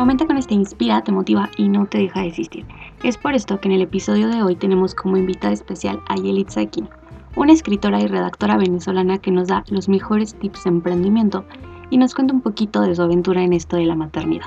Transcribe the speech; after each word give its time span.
Momenta 0.00 0.26
con 0.26 0.38
este 0.38 0.54
inspira, 0.54 1.04
te 1.04 1.12
motiva 1.12 1.50
y 1.58 1.68
no 1.68 1.84
te 1.84 1.98
deja 1.98 2.20
de 2.20 2.28
existir. 2.28 2.64
Es 3.02 3.18
por 3.18 3.34
esto 3.34 3.60
que 3.60 3.68
en 3.68 3.74
el 3.74 3.82
episodio 3.82 4.28
de 4.28 4.42
hoy 4.42 4.56
tenemos 4.56 4.94
como 4.94 5.18
invitada 5.18 5.52
especial 5.52 6.00
a 6.08 6.16
Yelitza 6.16 6.62
Aquino, 6.62 6.88
una 7.36 7.52
escritora 7.52 8.00
y 8.00 8.06
redactora 8.06 8.56
venezolana 8.56 9.18
que 9.18 9.30
nos 9.30 9.48
da 9.48 9.62
los 9.68 9.90
mejores 9.90 10.34
tips 10.36 10.64
de 10.64 10.70
emprendimiento 10.70 11.44
y 11.90 11.98
nos 11.98 12.14
cuenta 12.14 12.32
un 12.32 12.40
poquito 12.40 12.80
de 12.80 12.94
su 12.94 13.02
aventura 13.02 13.42
en 13.42 13.52
esto 13.52 13.76
de 13.76 13.84
la 13.84 13.94
maternidad. 13.94 14.46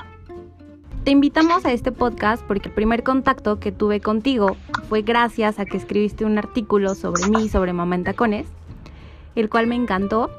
Te 1.04 1.12
invitamos 1.12 1.64
a 1.66 1.72
este 1.72 1.92
podcast 1.92 2.44
porque 2.48 2.70
el 2.70 2.74
primer 2.74 3.04
contacto 3.04 3.60
que 3.60 3.72
tuve 3.72 4.00
contigo 4.00 4.58
fue 4.90 5.04
gracias 5.04 5.60
a 5.60 5.66
que 5.66 5.78
escribiste 5.78 6.26
un 6.26 6.40
artículo 6.40 6.96
sobre 6.96 7.28
mí, 7.30 7.48
sobre 7.48 7.74
Mamá 7.74 7.94
en 7.94 8.06
Tacones, 8.06 8.48
el 9.36 9.52
cual 9.52 9.68
me 9.68 9.76
encantó. 9.76 10.32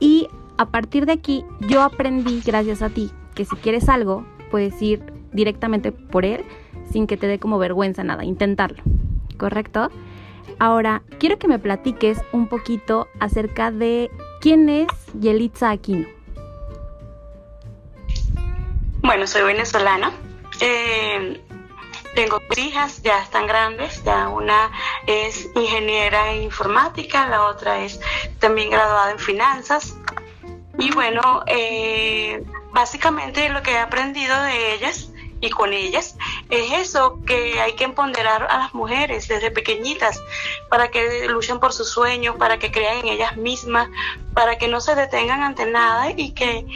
Y 0.00 0.28
a 0.58 0.66
partir 0.66 1.06
de 1.06 1.12
aquí 1.12 1.46
yo 1.66 1.82
aprendí, 1.82 2.42
gracias 2.44 2.82
a 2.82 2.90
ti, 2.90 3.10
que 3.34 3.46
si 3.46 3.56
quieres 3.56 3.88
algo, 3.88 4.26
puedes 4.50 4.80
ir 4.82 5.02
directamente 5.32 5.92
por 5.92 6.24
él 6.24 6.44
sin 6.90 7.06
que 7.06 7.16
te 7.16 7.26
dé 7.26 7.38
como 7.38 7.58
vergüenza 7.58 8.02
nada, 8.04 8.24
intentarlo, 8.24 8.82
¿correcto? 9.38 9.90
Ahora, 10.58 11.02
quiero 11.18 11.38
que 11.38 11.48
me 11.48 11.58
platiques 11.58 12.20
un 12.32 12.48
poquito 12.48 13.08
acerca 13.18 13.70
de 13.70 14.10
quién 14.40 14.68
es 14.68 14.88
Yelitza 15.18 15.70
Aquino. 15.70 16.06
Bueno, 19.02 19.26
soy 19.26 19.42
venezolana. 19.42 20.12
Eh, 20.60 21.40
tengo 22.14 22.40
dos 22.46 22.58
hijas, 22.58 23.02
ya 23.02 23.22
están 23.22 23.46
grandes, 23.46 24.02
ya 24.04 24.28
una 24.28 24.70
es 25.06 25.48
ingeniera 25.54 26.32
en 26.32 26.42
informática, 26.42 27.26
la 27.28 27.46
otra 27.46 27.82
es 27.82 28.00
también 28.38 28.70
graduada 28.70 29.12
en 29.12 29.18
finanzas. 29.18 29.96
Y 30.78 30.92
bueno, 30.92 31.42
eh, 31.46 32.44
básicamente 32.72 33.48
lo 33.48 33.62
que 33.62 33.72
he 33.72 33.78
aprendido 33.78 34.40
de 34.42 34.74
ellas 34.74 35.10
y 35.40 35.50
con 35.50 35.72
ellas 35.72 36.16
es 36.50 36.72
eso, 36.72 37.18
que 37.26 37.60
hay 37.60 37.74
que 37.74 37.84
empoderar 37.84 38.46
a 38.50 38.58
las 38.58 38.74
mujeres 38.74 39.26
desde 39.26 39.50
pequeñitas 39.50 40.22
para 40.68 40.90
que 40.90 41.26
luchen 41.28 41.60
por 41.60 41.72
sus 41.72 41.88
sueños, 41.88 42.36
para 42.36 42.58
que 42.58 42.70
crean 42.70 42.98
en 42.98 43.08
ellas 43.08 43.36
mismas, 43.36 43.88
para 44.34 44.58
que 44.58 44.68
no 44.68 44.80
se 44.80 44.94
detengan 44.94 45.42
ante 45.42 45.66
nada 45.66 46.10
y 46.16 46.32
que 46.32 46.66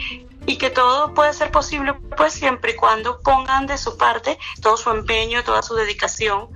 y 0.47 0.57
que 0.57 0.69
todo 0.69 1.13
puede 1.15 1.33
ser 1.33 1.49
posible 1.49 1.93
pues 2.15 2.33
siempre 2.33 2.73
y 2.73 2.75
cuando 2.75 3.19
pongan 3.21 3.65
de 3.65 3.79
su 3.79 3.97
parte 3.97 4.37
todo 4.61 4.77
su 4.77 4.91
empeño, 4.91 5.43
toda 5.43 5.63
su 5.63 5.73
dedicación 5.73 6.49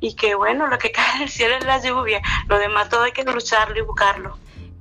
y 0.00 0.14
que 0.14 0.34
bueno, 0.34 0.66
lo 0.66 0.78
que 0.78 0.92
cae 0.92 1.20
del 1.20 1.28
cielo 1.28 1.56
es 1.56 1.64
la 1.64 1.80
lluvia, 1.80 2.20
lo 2.46 2.58
demás 2.58 2.88
todo 2.88 3.02
hay 3.02 3.12
que 3.12 3.24
lucharlo 3.24 3.78
y 3.78 3.82
buscarlo. 3.82 4.38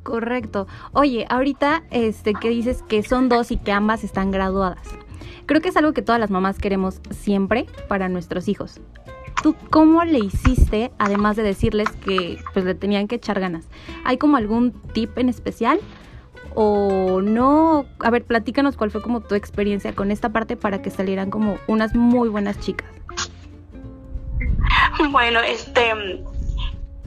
Correcto. 0.07 0.67
Oye, 0.93 1.25
ahorita 1.27 1.83
este 1.91 2.33
que 2.33 2.47
dices 2.47 2.81
que 2.87 3.03
son 3.03 3.27
dos 3.27 3.51
y 3.51 3.57
que 3.57 3.73
ambas 3.73 4.05
están 4.05 4.31
graduadas. 4.31 4.87
Creo 5.45 5.59
que 5.59 5.67
es 5.67 5.75
algo 5.75 5.91
que 5.91 6.01
todas 6.01 6.17
las 6.17 6.29
mamás 6.29 6.59
queremos 6.59 7.01
siempre 7.09 7.65
para 7.89 8.07
nuestros 8.07 8.47
hijos. 8.47 8.79
¿Tú 9.43 9.53
cómo 9.69 10.05
le 10.05 10.19
hiciste, 10.19 10.93
además 10.97 11.35
de 11.35 11.43
decirles 11.43 11.89
que 12.05 12.39
pues 12.53 12.63
le 12.63 12.73
tenían 12.73 13.09
que 13.09 13.15
echar 13.15 13.41
ganas? 13.41 13.67
¿Hay 14.05 14.17
como 14.17 14.37
algún 14.37 14.71
tip 14.93 15.17
en 15.17 15.27
especial? 15.27 15.77
¿O 16.55 17.19
no? 17.21 17.83
A 17.99 18.09
ver, 18.09 18.23
platícanos 18.23 18.77
cuál 18.77 18.91
fue 18.91 19.01
como 19.01 19.19
tu 19.19 19.35
experiencia 19.35 19.91
con 19.91 20.09
esta 20.09 20.29
parte 20.29 20.55
para 20.55 20.81
que 20.81 20.89
salieran 20.89 21.29
como 21.29 21.57
unas 21.67 21.95
muy 21.95 22.29
buenas 22.29 22.57
chicas. 22.61 22.87
Bueno, 25.11 25.41
este, 25.41 26.23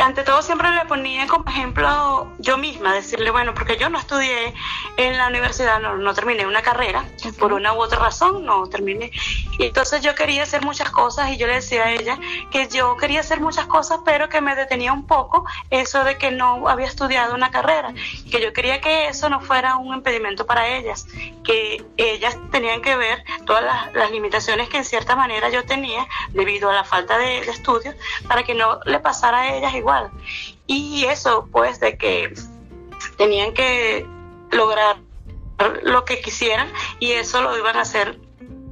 ante 0.01 0.23
todo 0.23 0.41
siempre 0.43 0.71
le 0.71 0.85
ponía 0.87 1.27
como 1.27 1.49
ejemplo 1.49 2.27
yo 2.39 2.57
misma, 2.57 2.95
decirle, 2.95 3.31
bueno, 3.31 3.55
porque 3.55 3.77
yo 3.77 3.91
no 3.91 3.99
estudié 3.99 4.55
en 4.97 5.19
la 5.19 5.29
universidad, 5.29 5.81
no, 5.81 6.15
terminé 6.15 6.47
una 6.47 6.63
carrera, 6.63 7.05
por 7.39 7.53
una 7.53 7.75
u 7.75 7.81
otra 7.81 7.99
razón 7.99 8.45
no 8.45 8.67
terminé. 8.69 9.11
Y 9.59 9.65
entonces 9.65 10.01
yo 10.01 10.15
quería 10.15 10.43
hacer 10.45 10.65
muchas 10.65 10.91
cosas 10.91 11.31
y 11.31 11.37
yo 11.37 11.47
le 11.47 11.55
decía 11.55 11.85
a 11.85 11.91
ella 11.93 12.19
que 12.51 12.69
yo 12.69 12.97
quería 12.97 13.21
hacer 13.21 13.41
muchas 13.41 13.67
cosas, 13.67 14.01
pero 14.05 14.29
que 14.29 14.41
me 14.41 14.55
detenía 14.55 14.93
un 14.93 15.07
poco 15.07 15.45
eso 15.69 16.03
de 16.05 16.17
que 16.17 16.31
no 16.31 16.69
había 16.69 16.87
estudiado 16.87 17.35
una 17.35 17.51
carrera, 17.51 17.93
y 17.95 18.31
que 18.31 18.41
yo 18.41 18.53
quería 18.53 18.81
que 18.81 19.09
eso 19.09 19.29
no 19.29 19.41
fuera 19.41 19.77
un 19.77 19.95
impedimento 19.95 20.47
para 20.47 20.67
ellas, 20.67 21.07
que 21.45 21.85
ellas 21.97 22.37
tenían 22.51 22.81
que 22.81 22.97
ver 22.97 23.25
todas 23.45 23.65
las, 23.95 24.11
limitaciones 24.11 24.69
que 24.69 24.79
en 24.79 24.85
cierta 24.85 25.15
manera 25.15 25.51
yo 25.51 25.65
tenía 25.65 26.07
debido 26.31 26.69
a 26.69 26.73
la 26.73 26.85
falta 26.85 27.17
de, 27.17 27.43
de 27.43 27.51
estudios, 27.51 27.95
para 28.27 28.43
que 28.43 28.55
no 28.55 28.81
le 28.87 28.99
pasara 28.99 29.43
a 29.43 29.55
ellas 29.55 29.73
igual 29.75 29.90
y 30.67 31.05
eso, 31.05 31.49
pues, 31.51 31.81
de 31.81 31.97
que 31.97 32.33
tenían 33.17 33.53
que 33.55 34.07
lograr 34.51 34.97
lo 35.83 36.05
que 36.05 36.21
quisieran 36.21 36.69
y 36.99 37.13
eso 37.13 37.43
lo 37.43 37.57
iban 37.59 37.77
a 37.77 37.83
hacer 37.83 38.19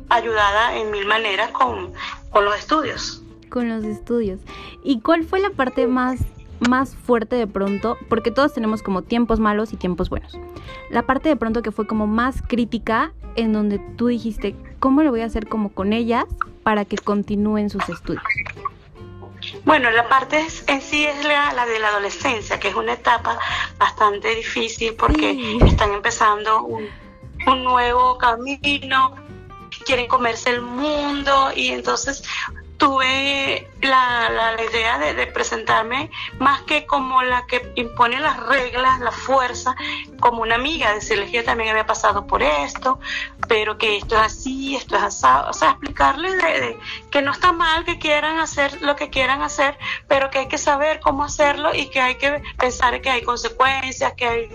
ayudada 0.09 0.77
en 0.77 0.91
mil 0.91 1.07
maneras 1.07 1.51
con, 1.51 1.93
con 2.31 2.45
los 2.45 2.59
estudios. 2.59 3.23
Con 3.51 3.69
los 3.69 3.85
estudios. 3.85 4.41
¿Y 4.83 5.01
cuál 5.01 5.25
fue 5.25 5.41
la 5.41 5.51
parte 5.51 5.87
más 5.87 6.21
más 6.67 6.97
fuerte 6.97 7.37
de 7.37 7.47
pronto, 7.47 7.97
porque 8.09 8.31
todos 8.31 8.53
tenemos 8.53 8.83
como 8.83 9.03
tiempos 9.03 9.39
malos 9.39 9.73
y 9.73 9.77
tiempos 9.77 10.11
buenos. 10.11 10.37
La 10.91 11.03
parte 11.03 11.29
de 11.29 11.37
pronto 11.37 11.63
que 11.63 11.71
fue 11.71 11.87
como 11.87 12.07
más 12.07 12.43
crítica, 12.43 13.13
en 13.37 13.53
donde 13.53 13.79
tú 13.97 14.09
dijiste, 14.09 14.57
¿cómo 14.81 15.03
lo 15.03 15.11
voy 15.11 15.21
a 15.21 15.27
hacer 15.27 15.49
como 15.49 15.71
con 15.71 15.93
ellas 15.93 16.25
para 16.63 16.85
que 16.85 16.97
continúen 16.97 17.71
sus 17.71 17.89
estudios? 17.89 18.23
Bueno, 19.65 19.91
la 19.91 20.09
parte 20.09 20.47
en 20.67 20.83
sí 20.83 21.05
es 21.07 21.25
la, 21.25 21.67
de 21.67 21.79
la 21.79 21.89
adolescencia, 21.89 22.59
que 22.59 22.69
es 22.69 22.75
una 22.75 22.95
etapa 22.95 23.39
bastante 23.79 24.35
difícil 24.35 24.95
porque 24.95 25.59
están 25.67 25.93
empezando 25.93 26.63
un, 26.63 26.89
un 27.47 27.65
nuevo 27.65 28.19
camino, 28.19 29.15
quieren 29.85 30.07
comerse 30.07 30.51
el 30.51 30.61
mundo 30.61 31.51
y 31.55 31.69
entonces 31.69 32.23
tuve 32.79 33.69
la, 33.83 34.31
la, 34.31 34.65
idea 34.65 34.99
de, 34.99 35.27
presentarme 35.27 36.11
más 36.39 36.63
que 36.63 36.87
como 36.87 37.23
la 37.23 37.45
que 37.47 37.73
impone 37.75 38.21
las 38.21 38.39
reglas, 38.39 39.01
la 39.01 39.11
fuerza, 39.11 39.75
como 40.21 40.43
una 40.43 40.55
amiga, 40.55 40.95
decirles 40.95 41.31
que 41.31 41.39
yo 41.39 41.45
también 41.45 41.71
había 41.71 41.87
pasado 41.87 42.27
por 42.27 42.43
esto, 42.43 43.01
pero 43.49 43.79
que 43.79 43.97
esto 43.97 44.15
es 44.15 44.23
así, 44.23 44.77
esto 44.77 44.97
es 44.97 45.03
asado, 45.03 45.51
o 45.51 45.53
sea, 45.53 45.71
explicarles 45.71 46.37
de, 46.37 46.79
que 47.11 47.21
no 47.21 47.33
está 47.33 47.53
mal 47.53 47.85
que 47.85 47.99
quieran 47.99 48.39
hacer 48.39 48.81
lo 48.81 48.95
que 48.95 49.11
quieran 49.11 49.43
hacer, 49.43 49.77
pero 50.07 50.31
que 50.31 50.39
hay 50.39 50.49
que 50.49 50.59
saber 50.59 51.01
cómo 51.01 51.25
hacerlo 51.25 51.75
y 51.75 51.89
que 51.89 52.01
hay 52.01 52.15
que 52.15 52.43
pensar 52.59 53.01
que 53.01 53.11
hay 53.11 53.23
consecuencias, 53.23 54.15
que 54.15 54.27
hay, 54.27 54.49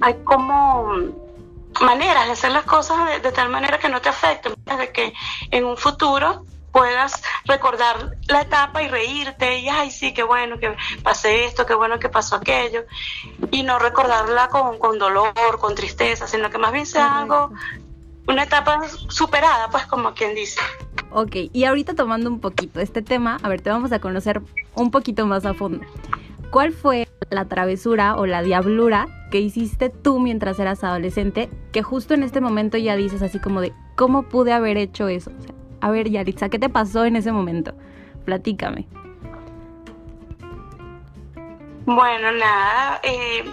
hay 0.00 0.14
como 0.24 0.92
maneras 1.80 2.26
de 2.26 2.32
hacer 2.32 2.52
las 2.52 2.64
cosas 2.64 3.06
de, 3.06 3.20
de, 3.20 3.32
tal 3.32 3.50
manera 3.50 3.78
que 3.78 3.88
no 3.88 4.00
te 4.00 4.08
afecten, 4.08 4.54
de 4.78 4.92
que 4.92 5.12
en 5.50 5.64
un 5.64 5.76
futuro 5.76 6.44
puedas 6.74 7.22
recordar 7.44 8.16
la 8.26 8.42
etapa 8.42 8.82
y 8.82 8.88
reírte 8.88 9.60
y, 9.60 9.68
ay, 9.68 9.92
sí, 9.92 10.12
qué 10.12 10.24
bueno 10.24 10.58
que 10.58 10.76
pasé 11.04 11.44
esto, 11.44 11.64
qué 11.64 11.74
bueno 11.74 12.00
que 12.00 12.08
pasó 12.08 12.34
aquello, 12.34 12.84
y 13.52 13.62
no 13.62 13.78
recordarla 13.78 14.48
con, 14.48 14.78
con 14.80 14.98
dolor, 14.98 15.32
con 15.60 15.76
tristeza, 15.76 16.26
sino 16.26 16.50
que 16.50 16.58
más 16.58 16.72
bien 16.72 16.84
sea 16.84 17.20
algo, 17.20 17.52
una 18.26 18.42
etapa 18.42 18.82
superada, 19.08 19.70
pues 19.70 19.86
como 19.86 20.14
quien 20.14 20.34
dice. 20.34 20.60
Ok, 21.12 21.36
y 21.52 21.64
ahorita 21.64 21.94
tomando 21.94 22.28
un 22.28 22.40
poquito 22.40 22.80
este 22.80 23.02
tema, 23.02 23.38
a 23.44 23.48
ver, 23.48 23.60
te 23.60 23.70
vamos 23.70 23.92
a 23.92 24.00
conocer 24.00 24.42
un 24.74 24.90
poquito 24.90 25.26
más 25.26 25.46
a 25.46 25.54
fondo. 25.54 25.86
¿Cuál 26.50 26.72
fue 26.72 27.06
la 27.30 27.44
travesura 27.44 28.16
o 28.16 28.26
la 28.26 28.42
diablura 28.42 29.06
que 29.30 29.38
hiciste 29.38 29.90
tú 29.90 30.18
mientras 30.18 30.58
eras 30.58 30.82
adolescente 30.82 31.50
que 31.70 31.82
justo 31.84 32.14
en 32.14 32.24
este 32.24 32.40
momento 32.40 32.78
ya 32.78 32.96
dices 32.96 33.22
así 33.22 33.38
como 33.38 33.60
de, 33.60 33.72
¿cómo 33.94 34.24
pude 34.24 34.52
haber 34.52 34.76
hecho 34.76 35.06
eso? 35.06 35.30
O 35.38 35.42
sea, 35.42 35.54
a 35.84 35.90
ver, 35.90 36.08
Yaritza, 36.08 36.48
¿qué 36.48 36.58
te 36.58 36.70
pasó 36.70 37.04
en 37.04 37.14
ese 37.14 37.30
momento? 37.30 37.74
Platícame. 38.24 38.86
Bueno, 41.84 42.32
nada, 42.32 43.00
eh, 43.02 43.44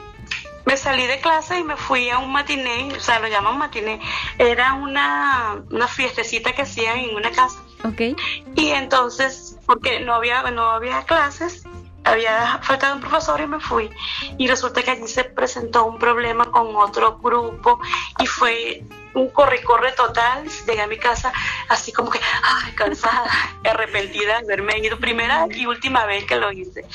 me 0.66 0.78
salí 0.78 1.06
de 1.08 1.20
clase 1.20 1.60
y 1.60 1.66
me 1.66 1.76
fui 1.76 2.10
a 2.10 2.20
un 2.20 2.32
matiné, 2.32 2.88
o 2.96 3.00
sea, 3.02 3.20
lo 3.20 3.28
llaman 3.28 3.58
matiné, 3.58 4.00
era 4.38 4.76
una, 4.76 5.62
una 5.72 5.88
fiestecita 5.90 6.54
que 6.54 6.62
hacían 6.62 7.00
en 7.00 7.18
una 7.18 7.32
casa. 7.32 7.60
Ok. 7.84 8.18
Y 8.56 8.70
entonces, 8.70 9.60
porque 9.66 10.00
no 10.00 10.14
había, 10.14 10.50
no 10.52 10.70
había 10.70 11.04
clases, 11.04 11.66
había 12.06 12.60
faltado 12.64 12.96
un 12.96 13.02
profesor 13.02 13.42
y 13.42 13.48
me 13.48 13.60
fui. 13.60 13.90
Y 14.38 14.48
resulta 14.48 14.84
que 14.84 14.92
allí 14.92 15.08
se 15.10 15.26
presentó 15.26 15.84
un 15.84 16.00
problema 16.00 16.46
con 16.46 16.78
otro 16.78 17.18
grupo 17.18 17.82
y 18.20 18.26
fue 18.26 18.86
un 19.14 19.30
corre-corre 19.30 19.92
total. 19.94 20.48
Llegué 20.68 20.82
a 20.82 20.88
mi 20.88 20.98
casa 20.98 21.32
así 21.70 21.92
como 21.92 22.10
que, 22.10 22.20
ay, 22.20 22.72
cansada, 22.74 23.30
arrepentida 23.64 24.42
de 24.42 24.54
haberme 24.54 24.80
ido 24.80 24.98
primera 24.98 25.48
y 25.50 25.66
última 25.66 26.06
vez 26.06 26.26
que 26.26 26.36
lo 26.36 26.52
hice. 26.52 26.86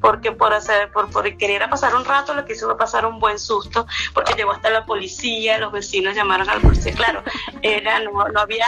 Porque 0.00 0.32
por 0.32 0.52
hacer, 0.52 0.90
por, 0.92 1.10
por 1.10 1.36
querer 1.36 1.68
pasar 1.68 1.94
un 1.94 2.04
rato, 2.04 2.34
lo 2.34 2.44
que 2.44 2.52
hice 2.52 2.64
fue 2.64 2.76
pasar 2.76 3.06
un 3.06 3.18
buen 3.18 3.38
susto, 3.38 3.86
porque 4.14 4.34
llegó 4.34 4.52
hasta 4.52 4.70
la 4.70 4.84
policía, 4.84 5.58
los 5.58 5.72
vecinos 5.72 6.14
llamaron 6.14 6.48
al 6.48 6.60
policía. 6.60 6.92
Claro, 6.94 7.22
era, 7.62 8.00
no, 8.00 8.28
no 8.28 8.40
había 8.40 8.66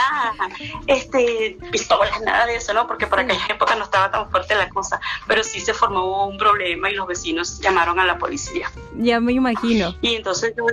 este, 0.87 1.57
pistolas, 1.71 2.21
nada 2.21 2.45
de 2.45 2.55
eso, 2.55 2.73
¿no? 2.73 2.87
Porque 2.87 3.07
por 3.07 3.19
aquella 3.19 3.45
época 3.49 3.75
no 3.75 3.85
estaba 3.85 4.11
tan 4.11 4.29
fuerte 4.29 4.55
la 4.55 4.69
cosa, 4.69 4.99
pero 5.27 5.43
sí 5.43 5.59
se 5.59 5.73
formó 5.73 6.27
un 6.27 6.37
problema 6.37 6.89
y 6.89 6.95
los 6.95 7.07
vecinos 7.07 7.59
llamaron 7.59 7.99
a 7.99 8.05
la 8.05 8.17
policía. 8.17 8.71
Ya 8.95 9.19
me 9.19 9.33
imagino. 9.33 9.95
Y 10.01 10.15
entonces 10.15 10.53
yo 10.57 10.65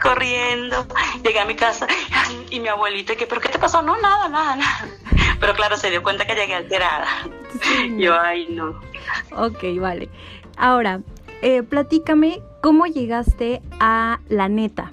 corriendo, 0.00 0.86
llegué 1.22 1.40
a 1.40 1.44
mi 1.44 1.54
casa 1.54 1.86
y 2.50 2.60
mi 2.60 2.68
abuelita, 2.68 3.16
que, 3.16 3.26
¿pero 3.26 3.40
qué 3.40 3.48
te 3.48 3.58
pasó? 3.58 3.82
No, 3.82 3.96
nada, 4.00 4.28
nada, 4.28 4.56
nada. 4.56 4.88
Pero 5.38 5.54
claro, 5.54 5.76
se 5.76 5.90
dio 5.90 6.02
cuenta 6.02 6.26
que 6.26 6.34
llegué 6.34 6.54
alterada. 6.54 7.06
Yo, 7.96 8.18
ay, 8.18 8.48
no. 8.50 8.80
Ok, 9.32 9.62
vale. 9.78 10.08
Ahora, 10.56 11.00
eh, 11.42 11.62
platícame 11.62 12.42
cómo 12.62 12.86
llegaste 12.86 13.62
a 13.78 14.20
la 14.28 14.48
neta. 14.48 14.90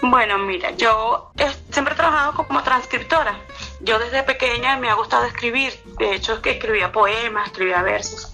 Bueno, 0.00 0.38
mira, 0.38 0.70
yo 0.76 1.32
siempre 1.70 1.94
he 1.94 1.96
trabajado 1.96 2.34
como 2.34 2.62
transcriptora. 2.62 3.36
Yo 3.80 3.98
desde 3.98 4.22
pequeña 4.22 4.76
me 4.78 4.88
ha 4.88 4.94
gustado 4.94 5.24
escribir. 5.24 5.72
De 5.98 6.14
hecho, 6.14 6.40
que 6.40 6.52
escribía 6.52 6.92
poemas, 6.92 7.48
escribía 7.48 7.82
versos. 7.82 8.32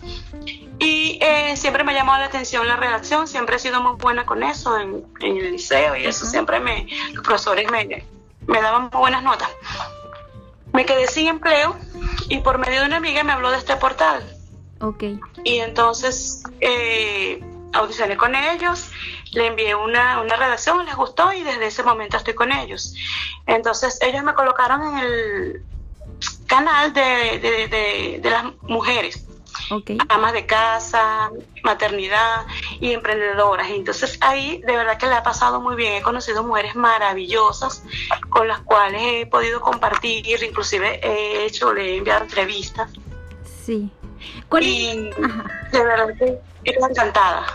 Y 0.85 1.19
eh, 1.23 1.57
siempre 1.57 1.83
me 1.83 1.93
ha 1.93 1.95
llamado 1.95 2.21
la 2.21 2.27
atención 2.27 2.67
la 2.69 2.77
redacción. 2.77 3.27
Siempre 3.27 3.57
he 3.57 3.59
sido 3.59 3.81
muy 3.81 3.97
buena 3.97 4.27
con 4.27 4.43
eso 4.43 4.79
en, 4.79 5.05
el 5.21 5.53
liceo 5.53 5.97
y 5.97 6.05
eso. 6.05 6.27
Siempre 6.27 6.61
me, 6.61 6.87
los 7.13 7.25
profesores 7.25 7.71
me, 7.71 8.07
me 8.47 8.61
daban 8.61 8.91
muy 8.93 9.01
buenas 9.01 9.23
notas. 9.23 9.49
Me 10.73 10.85
quedé 10.85 11.07
sin 11.07 11.29
empleo 11.29 11.77
y 12.29 12.39
por 12.41 12.59
medio 12.59 12.81
de 12.81 12.87
una 12.87 12.97
amiga 12.97 13.25
me 13.25 13.33
habló 13.33 13.51
de 13.51 13.59
este 13.59 13.77
portal. 13.77 14.23
Ok. 14.81 15.05
Y 15.45 15.59
entonces 15.61 16.43
eh, 16.61 17.43
audicioné 17.73 18.17
con 18.17 18.35
ellos 18.35 18.91
le 19.35 19.49
envié 19.49 19.75
una, 19.75 20.21
una 20.21 20.37
redacción, 20.37 20.85
les 20.85 20.95
gustó 20.95 21.33
y 21.33 21.43
desde 21.43 21.67
ese 21.67 21.83
momento 21.83 22.17
estoy 22.17 22.35
con 22.35 22.53
ellos. 22.53 22.95
Entonces 23.47 23.99
ellos 24.01 24.23
me 24.23 24.35
colocaron 24.35 24.83
en 24.83 24.99
el 24.99 25.65
canal 26.47 26.93
de, 26.93 28.21
las 28.23 28.45
mujeres. 28.63 29.27
Amas 30.09 30.33
de 30.33 30.47
casa, 30.47 31.31
maternidad 31.63 32.47
y 32.81 32.93
emprendedoras. 32.93 33.69
Entonces 33.71 34.19
ahí 34.21 34.63
de 34.67 34.77
verdad 34.77 34.99
que 34.99 35.07
le 35.07 35.15
ha 35.15 35.23
pasado 35.23 35.61
muy 35.61 35.77
bien. 35.77 35.95
He 35.95 36.03
conocido 36.03 36.43
mujeres 36.45 36.75
maravillosas 36.77 37.85
con 38.31 38.49
las 38.49 38.61
cuales 38.61 39.01
he 39.03 39.27
podido 39.27 39.61
compartir, 39.61 40.43
inclusive 40.43 41.01
he 41.03 41.45
hecho, 41.47 41.73
le 41.73 41.95
he 41.95 41.97
enviado 41.97 42.25
entrevistas. 42.25 42.91
Sí. 43.65 43.91
y 44.61 45.11
de 45.73 45.85
verdad 45.85 46.09
que 46.19 46.39
estoy 46.65 46.91
encantada. 46.91 47.47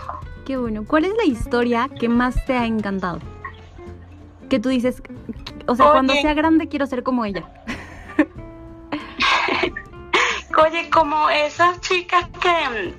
Qué 0.44 0.56
bueno. 0.56 0.84
¿Cuál 0.86 1.04
es 1.04 1.12
la 1.16 1.24
historia 1.24 1.88
que 1.88 2.08
más 2.08 2.44
te 2.44 2.54
ha 2.54 2.66
encantado? 2.66 3.20
Que 4.48 4.58
tú 4.58 4.68
dices, 4.68 5.02
o 5.66 5.76
sea, 5.76 5.92
cuando 5.92 6.12
sea 6.14 6.34
grande 6.34 6.68
quiero 6.68 6.86
ser 6.86 7.04
como 7.04 7.24
ella. 7.24 7.48
Oye, 10.58 10.90
como 10.90 11.30
esas 11.30 11.80
chicas 11.80 12.26
que 12.40 12.94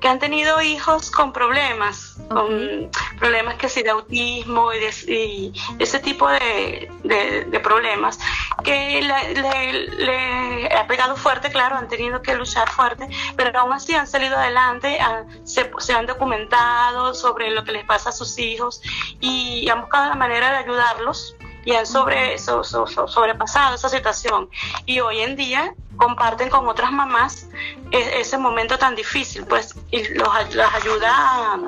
que 0.00 0.08
han 0.08 0.18
tenido 0.18 0.60
hijos 0.62 1.10
con 1.10 1.32
problemas, 1.32 2.16
con 2.28 2.90
problemas 3.18 3.56
que 3.56 3.68
sí 3.68 3.82
de 3.82 3.90
autismo 3.90 4.70
y, 4.72 5.52
ese 5.78 5.98
tipo 6.00 6.28
de, 6.28 7.60
problemas, 7.62 8.18
que 8.64 9.02
le, 9.02 10.68
ha 10.74 10.86
pegado 10.86 11.16
fuerte, 11.16 11.50
claro, 11.50 11.76
han 11.76 11.88
tenido 11.88 12.22
que 12.22 12.34
luchar 12.34 12.68
fuerte, 12.70 13.08
pero 13.36 13.58
aún 13.58 13.72
así 13.72 13.94
han 13.94 14.06
salido 14.06 14.36
adelante, 14.36 14.98
se, 15.44 15.92
han 15.92 16.06
documentado 16.06 17.14
sobre 17.14 17.50
lo 17.50 17.64
que 17.64 17.72
les 17.72 17.84
pasa 17.84 18.10
a 18.10 18.12
sus 18.12 18.38
hijos 18.38 18.82
y 19.20 19.68
han 19.68 19.80
buscado 19.80 20.08
la 20.08 20.14
manera 20.14 20.50
de 20.50 20.56
ayudarlos 20.58 21.36
y 21.64 21.72
han 21.72 21.86
sobre, 21.86 22.38
sobrepasado 22.38 23.74
esa 23.74 23.88
situación. 23.88 24.48
Y 24.86 25.00
hoy 25.00 25.20
en 25.20 25.36
día 25.36 25.74
comparten 25.96 26.48
con 26.48 26.66
otras 26.68 26.90
mamás 26.92 27.48
ese 27.90 28.38
momento 28.38 28.78
tan 28.78 28.94
difícil, 28.94 29.44
pues, 29.44 29.74
y 29.90 30.08
los, 30.14 30.54
las 30.54 30.74
ayuda 30.74 31.60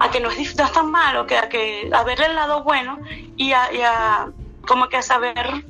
a, 0.00 0.10
que 0.10 0.20
no 0.20 0.30
es, 0.30 0.54
tan 0.54 0.90
malo, 0.90 1.26
que 1.26 1.36
a, 1.36 1.48
que, 1.48 1.90
a 1.92 2.04
ver 2.04 2.20
el 2.20 2.34
lado 2.34 2.62
bueno 2.62 2.98
y 3.36 3.52
a, 3.52 4.28
como 4.66 4.88
que 4.88 4.98
a 4.98 5.02
saber 5.02 5.64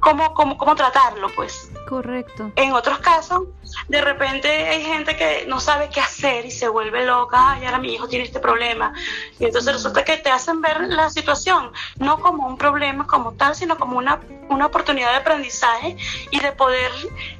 cómo, 0.00 0.32
cómo, 0.34 0.56
cómo 0.56 0.74
tratarlo, 0.74 1.28
pues. 1.34 1.70
Correcto. 1.88 2.50
En 2.56 2.72
otros 2.72 2.98
casos, 2.98 3.42
de 3.88 4.00
repente 4.00 4.48
hay 4.48 4.82
gente 4.82 5.16
que 5.16 5.44
no 5.46 5.60
sabe 5.60 5.88
qué 5.92 6.00
hacer 6.00 6.46
y 6.46 6.50
se 6.50 6.68
vuelve 6.68 7.04
loca, 7.04 7.52
ay, 7.52 7.66
ahora 7.66 7.78
mi 7.78 7.92
hijo 7.94 8.08
tiene 8.08 8.24
este 8.24 8.40
problema. 8.40 8.92
Y 9.38 9.44
entonces 9.44 9.72
resulta 9.72 10.04
que 10.04 10.16
te 10.16 10.30
hacen 10.30 10.60
ver 10.60 10.80
la 10.88 11.10
situación 11.10 11.72
no 11.98 12.20
como 12.20 12.46
un 12.46 12.56
problema 12.56 13.06
como 13.06 13.32
tal, 13.32 13.54
sino 13.54 13.76
como 13.76 13.98
una, 13.98 14.20
una 14.48 14.66
oportunidad 14.66 15.10
de 15.10 15.18
aprendizaje 15.18 15.96
y 16.30 16.40
de 16.40 16.52
poder 16.52 16.90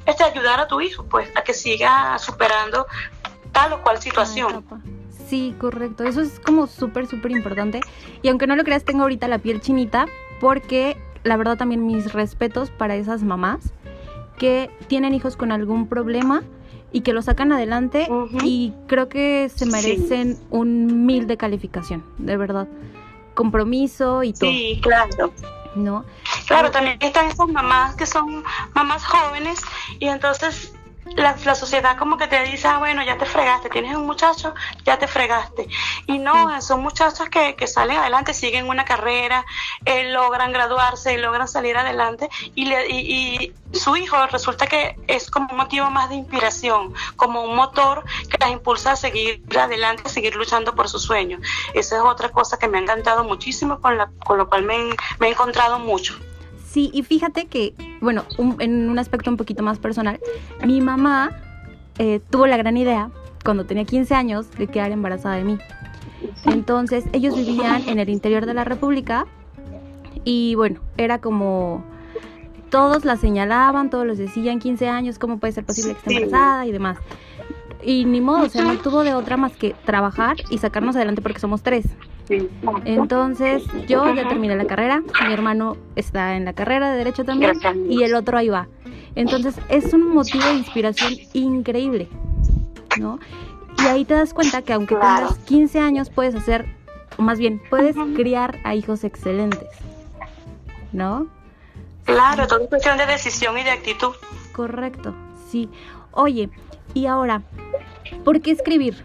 este, 0.05 0.23
ayudar 0.23 0.59
a 0.59 0.67
tu 0.67 0.79
hijo, 0.81 1.05
pues, 1.05 1.29
a 1.35 1.43
que 1.43 1.53
siga 1.53 2.17
superando 2.19 2.85
tal 3.51 3.73
o 3.73 3.81
cual 3.81 4.01
situación. 4.01 4.65
Sí, 5.27 5.55
correcto. 5.59 6.03
Eso 6.03 6.21
es 6.21 6.39
como 6.39 6.67
súper, 6.67 7.07
súper 7.07 7.31
importante. 7.31 7.81
Y 8.21 8.29
aunque 8.29 8.45
no 8.45 8.55
lo 8.55 8.63
creas, 8.63 8.83
tengo 8.83 9.03
ahorita 9.03 9.27
la 9.27 9.39
piel 9.39 9.59
chinita 9.59 10.05
porque 10.39 10.97
la 11.23 11.37
verdad 11.37 11.57
también 11.57 11.85
mis 11.85 12.13
respetos 12.13 12.69
para 12.69 12.95
esas 12.95 13.23
mamás 13.23 13.73
que 14.37 14.69
tienen 14.87 15.13
hijos 15.13 15.37
con 15.37 15.51
algún 15.51 15.87
problema 15.87 16.43
y 16.91 17.01
que 17.01 17.13
lo 17.13 17.21
sacan 17.21 17.51
adelante 17.51 18.07
y 18.43 18.73
creo 18.87 19.09
que 19.09 19.49
se 19.53 19.65
merecen 19.65 20.37
un 20.49 21.05
mil 21.05 21.27
de 21.27 21.37
calificación, 21.37 22.03
de 22.17 22.37
verdad. 22.37 22.67
Compromiso 23.33 24.23
y 24.23 24.33
todo. 24.33 24.49
Sí, 24.49 24.79
claro. 24.81 25.33
¿No? 25.75 26.05
Claro, 26.47 26.71
también 26.71 26.97
están 27.01 27.27
esas 27.27 27.49
mamás 27.49 27.95
que 27.95 28.05
son 28.05 28.43
mamás 28.73 29.03
jóvenes 29.05 29.59
y 29.99 30.07
entonces 30.07 30.73
la, 31.13 31.35
la, 31.45 31.55
sociedad 31.55 31.97
como 31.97 32.17
que 32.17 32.27
te 32.27 32.43
dice, 32.43 32.67
ah, 32.67 32.79
bueno, 32.79 33.03
ya 33.03 33.17
te 33.17 33.25
fregaste, 33.25 33.69
tienes 33.69 33.95
un 33.95 34.05
muchacho, 34.05 34.53
ya 34.83 34.97
te 34.97 35.07
fregaste. 35.07 35.67
Y 36.07 36.17
no, 36.17 36.61
son 36.61 36.81
muchachos 36.81 37.29
que, 37.29 37.55
que 37.55 37.67
salen 37.67 37.97
adelante, 37.97 38.33
siguen 38.33 38.67
una 38.67 38.85
carrera, 38.85 39.45
eh, 39.85 40.11
logran 40.11 40.51
graduarse, 40.51 41.17
logran 41.17 41.47
salir 41.47 41.77
adelante 41.77 42.29
y, 42.55 42.65
le, 42.65 42.89
y, 42.89 43.53
su 43.71 43.95
hijo 43.97 44.25
resulta 44.27 44.67
que 44.67 44.95
es 45.07 45.29
como 45.29 45.49
un 45.51 45.57
motivo 45.57 45.89
más 45.89 46.09
de 46.09 46.15
inspiración, 46.15 46.93
como 47.17 47.43
un 47.43 47.55
motor 47.55 48.05
que 48.29 48.37
las 48.39 48.51
impulsa 48.51 48.93
a 48.93 48.95
seguir 48.95 49.43
adelante, 49.57 50.03
a 50.05 50.09
seguir 50.09 50.35
luchando 50.35 50.75
por 50.75 50.87
sus 50.87 51.03
sueños. 51.03 51.41
Esa 51.73 51.97
es 51.97 52.01
otra 52.01 52.29
cosa 52.29 52.57
que 52.57 52.67
me 52.67 52.77
ha 52.77 52.81
encantado 52.81 53.23
muchísimo, 53.23 53.81
con, 53.81 53.97
la, 53.97 54.09
con 54.23 54.37
lo 54.37 54.47
cual 54.47 54.63
me, 54.63 54.77
me 55.19 55.27
he 55.27 55.31
encontrado 55.31 55.77
mucho. 55.77 56.15
Sí, 56.75 56.91
y 56.93 57.03
fíjate 57.03 57.45
que, 57.45 57.73
bueno, 58.01 58.25
en 58.59 58.89
un 58.89 58.99
aspecto 58.99 59.31
un 59.31 59.37
poquito 59.37 59.63
más 59.63 59.79
personal, 59.79 60.19
mi 60.65 60.81
mamá 60.81 61.31
eh, 61.99 62.19
tuvo 62.29 62.47
la 62.47 62.57
gran 62.57 62.75
idea, 62.75 63.11
cuando 63.45 63.65
tenía 63.65 63.85
15 63.85 64.13
años, 64.13 64.51
de 64.51 64.67
quedar 64.67 64.91
embarazada 64.91 65.35
de 65.35 65.45
mí. 65.45 65.57
Entonces, 66.43 67.05
ellos 67.13 67.33
vivían 67.33 67.87
en 67.87 67.97
el 67.97 68.09
interior 68.09 68.45
de 68.45 68.53
la 68.53 68.65
República 68.65 69.25
y 70.25 70.55
bueno, 70.55 70.81
era 70.97 71.21
como 71.21 71.81
todos 72.69 73.05
la 73.05 73.15
señalaban, 73.15 73.89
todos 73.89 74.05
les 74.05 74.17
decían 74.17 74.59
15 74.59 74.89
años, 74.89 75.17
¿cómo 75.17 75.37
puede 75.37 75.53
ser 75.53 75.63
posible 75.63 75.93
que 75.93 75.99
esté 75.99 76.25
embarazada 76.25 76.65
y 76.65 76.73
demás? 76.73 76.97
Y 77.85 78.03
ni 78.03 78.19
modo, 78.19 78.47
o 78.47 78.49
sea, 78.49 78.65
no 78.65 78.77
tuvo 78.79 79.05
de 79.05 79.13
otra 79.13 79.37
más 79.37 79.55
que 79.55 79.73
trabajar 79.85 80.35
y 80.49 80.57
sacarnos 80.57 80.97
adelante 80.97 81.21
porque 81.21 81.39
somos 81.39 81.63
tres. 81.63 81.85
Entonces 82.85 83.63
yo 83.87 84.13
ya 84.13 84.27
terminé 84.27 84.55
la 84.55 84.65
carrera, 84.65 85.03
mi 85.27 85.33
hermano 85.33 85.77
está 85.95 86.35
en 86.35 86.45
la 86.45 86.53
carrera 86.53 86.91
de 86.91 86.97
derecho 86.97 87.23
también 87.23 87.53
y 87.89 88.03
el 88.03 88.15
otro 88.15 88.37
ahí 88.37 88.49
va. 88.49 88.67
Entonces 89.15 89.55
es 89.69 89.93
un 89.93 90.13
motivo 90.13 90.45
de 90.45 90.55
inspiración 90.55 91.13
increíble, 91.33 92.09
¿no? 92.99 93.19
Y 93.77 93.85
ahí 93.85 94.05
te 94.05 94.13
das 94.13 94.33
cuenta 94.33 94.61
que 94.61 94.73
aunque 94.73 94.95
tengas 94.95 95.37
15 95.39 95.79
años 95.79 96.09
puedes 96.09 96.35
hacer, 96.35 96.65
o 97.17 97.21
más 97.21 97.39
bien, 97.39 97.61
puedes 97.69 97.95
criar 98.15 98.57
a 98.63 98.75
hijos 98.75 99.03
excelentes, 99.03 99.69
¿no? 100.91 101.27
Claro, 102.03 102.47
todo 102.47 102.61
es 102.61 102.69
cuestión 102.69 102.97
de 102.97 103.05
decisión 103.05 103.57
y 103.57 103.63
de 103.63 103.71
actitud. 103.71 104.13
Correcto, 104.53 105.13
sí. 105.49 105.69
Oye, 106.11 106.49
y 106.93 107.07
ahora, 107.07 107.41
¿por 108.23 108.41
qué 108.41 108.51
escribir? 108.51 109.03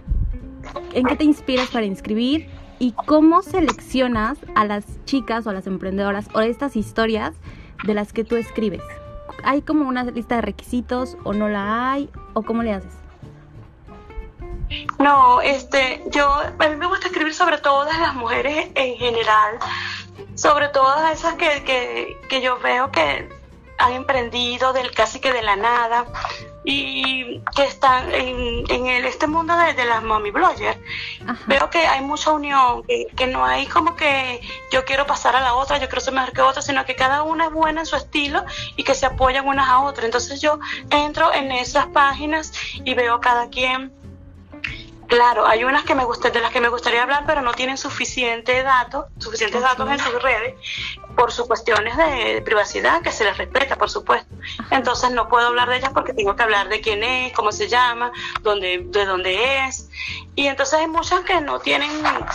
¿En 0.92 1.06
qué 1.06 1.16
te 1.16 1.24
inspiras 1.24 1.68
para 1.70 1.86
escribir? 1.86 2.48
Y 2.80 2.92
cómo 2.92 3.42
seleccionas 3.42 4.38
a 4.56 4.64
las 4.64 4.84
chicas 5.04 5.46
o 5.46 5.50
a 5.50 5.52
las 5.52 5.68
emprendedoras 5.68 6.26
o 6.34 6.40
estas 6.40 6.74
historias 6.74 7.34
de 7.84 7.94
las 7.94 8.12
que 8.12 8.24
tú 8.24 8.34
escribes. 8.36 8.82
¿Hay 9.44 9.62
como 9.62 9.86
una 9.86 10.02
lista 10.04 10.36
de 10.36 10.40
requisitos 10.40 11.16
o 11.22 11.32
no 11.32 11.48
la 11.48 11.92
hay 11.92 12.10
o 12.32 12.42
cómo 12.42 12.62
le 12.62 12.72
haces? 12.72 12.92
No, 14.98 15.40
este, 15.42 16.02
yo 16.10 16.26
a 16.26 16.68
mí 16.68 16.76
me 16.76 16.86
gusta 16.86 17.08
escribir 17.08 17.34
sobre 17.34 17.58
todas 17.58 17.98
las 18.00 18.14
mujeres 18.14 18.70
en 18.74 18.96
general, 18.96 19.58
sobre 20.34 20.68
todas 20.68 21.18
esas 21.18 21.34
que, 21.34 21.62
que, 21.64 22.16
que 22.28 22.40
yo 22.40 22.58
veo 22.60 22.90
que 22.90 23.28
han 23.78 23.92
emprendido 23.92 24.72
del 24.72 24.90
casi 24.92 25.20
que 25.20 25.32
de 25.32 25.42
la 25.42 25.56
nada, 25.56 26.06
y 26.70 27.42
que 27.56 27.64
están 27.64 28.12
en, 28.14 28.64
en 28.70 28.86
el, 28.86 29.04
este 29.04 29.26
mundo 29.26 29.56
de, 29.56 29.84
las 29.84 30.02
mommy 30.02 30.30
bloggers. 30.30 30.78
Veo 31.46 31.68
que 31.68 31.78
hay 31.78 32.00
mucha 32.00 32.30
unión, 32.30 32.84
que, 32.84 33.06
que, 33.16 33.26
no 33.26 33.44
hay 33.44 33.66
como 33.66 33.96
que 33.96 34.40
yo 34.70 34.84
quiero 34.84 35.06
pasar 35.06 35.34
a 35.34 35.40
la 35.40 35.54
otra, 35.54 35.78
yo 35.78 35.88
quiero 35.88 36.00
ser 36.00 36.14
mejor 36.14 36.32
que 36.32 36.42
otra, 36.42 36.62
sino 36.62 36.84
que 36.84 36.94
cada 36.94 37.24
una 37.24 37.46
es 37.46 37.52
buena 37.52 37.80
en 37.80 37.86
su 37.86 37.96
estilo 37.96 38.44
y 38.76 38.84
que 38.84 38.94
se 38.94 39.06
apoyan 39.06 39.48
unas 39.48 39.68
a 39.68 39.80
otras. 39.80 40.04
Entonces 40.04 40.40
yo 40.40 40.60
entro 40.90 41.32
en 41.34 41.50
esas 41.50 41.86
páginas 41.88 42.52
y 42.84 42.94
veo 42.94 43.20
cada 43.20 43.48
quien 43.48 43.99
Claro, 45.10 45.44
hay 45.44 45.64
unas 45.64 45.82
que 45.82 45.96
me 45.96 46.04
gusta, 46.04 46.30
de 46.30 46.40
las 46.40 46.52
que 46.52 46.60
me 46.60 46.68
gustaría 46.68 47.02
hablar, 47.02 47.24
pero 47.26 47.42
no 47.42 47.52
tienen 47.52 47.76
suficiente 47.76 48.62
datos, 48.62 49.06
suficientes 49.18 49.60
datos 49.60 49.90
en 49.90 49.98
sus 49.98 50.22
redes, 50.22 50.54
por 51.16 51.32
sus 51.32 51.48
cuestiones 51.48 51.96
de 51.96 52.40
privacidad, 52.44 53.02
que 53.02 53.10
se 53.10 53.24
les 53.24 53.36
respeta, 53.36 53.74
por 53.74 53.90
supuesto. 53.90 54.32
Entonces 54.70 55.10
no 55.10 55.28
puedo 55.28 55.48
hablar 55.48 55.68
de 55.68 55.78
ellas 55.78 55.90
porque 55.92 56.12
tengo 56.12 56.36
que 56.36 56.42
hablar 56.44 56.68
de 56.68 56.80
quién 56.80 57.02
es, 57.02 57.32
cómo 57.32 57.50
se 57.50 57.66
llama, 57.66 58.12
dónde, 58.42 58.84
de 58.84 59.04
dónde 59.04 59.66
es. 59.66 59.88
Y 60.36 60.46
entonces 60.46 60.78
hay 60.78 60.86
muchas 60.86 61.20
que 61.22 61.40
no 61.40 61.58
tienen 61.58 61.90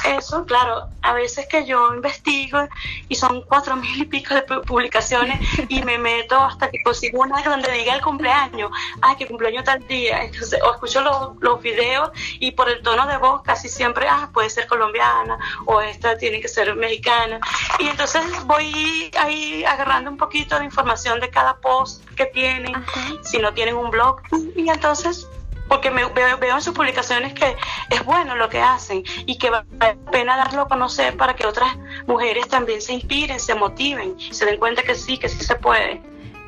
eso. 0.05 0.46
Claro, 0.46 0.89
a 1.01 1.13
veces 1.13 1.48
que 1.48 1.65
yo 1.65 1.94
investigo 1.94 2.60
y 3.08 3.15
son 3.15 3.41
cuatro 3.44 3.77
mil 3.77 4.01
y 4.01 4.05
pico 4.05 4.36
de 4.36 4.41
publicaciones 4.41 5.39
y 5.70 5.82
me 5.84 5.98
meto 5.98 6.38
hasta 6.38 6.70
que 6.70 6.84
consigo 6.84 7.22
una 7.22 7.41
donde 7.41 7.72
diga 7.72 7.96
el 7.96 8.01
cumpleaños, 8.01 8.70
ay, 9.01 9.15
que 9.15 9.27
cumpleaños 9.27 9.63
tal 9.63 9.88
día. 9.88 10.24
Entonces, 10.24 10.60
o 10.62 10.74
escucho 10.74 11.01
los, 11.01 11.38
los 11.39 11.62
videos 11.62 12.12
y 12.39 12.51
por 12.51 12.64
el 12.67 12.81
tono 12.81 13.07
de 13.07 13.17
voz 13.17 13.41
casi 13.43 13.69
siempre, 13.69 14.07
ah, 14.10 14.29
puede 14.34 14.50
ser 14.50 14.67
colombiana 14.67 15.38
o 15.65 15.81
esta 15.81 16.17
tiene 16.17 16.41
que 16.41 16.48
ser 16.48 16.75
mexicana. 16.75 17.39
Y 17.79 17.88
entonces 17.88 18.22
voy 18.45 19.12
ahí 19.17 19.63
agarrando 19.65 20.10
un 20.10 20.17
poquito 20.17 20.57
de 20.60 20.65
información 20.65 21.19
de 21.19 21.29
cada 21.29 21.57
post 21.57 22.03
que 22.12 22.25
tienen, 22.27 22.74
si 23.22 23.39
no 23.39 23.53
tienen 23.53 23.75
un 23.75 23.89
blog. 23.89 24.22
Y 24.55 24.69
entonces 24.69 25.27
porque 25.67 25.89
me, 25.89 26.05
veo, 26.05 26.38
veo, 26.38 26.55
en 26.55 26.62
sus 26.62 26.74
publicaciones 26.74 27.34
que 27.34 27.55
es 27.89 28.05
bueno 28.05 28.36
lo 28.36 28.50
que 28.50 28.62
hacen 28.62 29.03
y 29.25 29.38
que 29.38 29.50
vale 29.50 29.65
la 29.79 29.95
pena 30.12 30.38
darlo 30.38 30.62
a 30.62 30.67
conocer 30.67 31.17
para 31.17 31.36
que 31.36 31.45
otras 31.45 31.75
mujeres 32.07 32.48
también 32.48 32.81
se 32.81 32.93
inspiren, 32.93 33.39
se 33.39 33.55
motiven, 33.55 34.15
se 34.19 34.45
den 34.45 34.60
cuenta 34.60 34.84
que 34.84 34.95
sí, 34.95 35.17
que 35.17 35.27
sí 35.27 35.43
se 35.43 35.55
puede. 35.55 36.01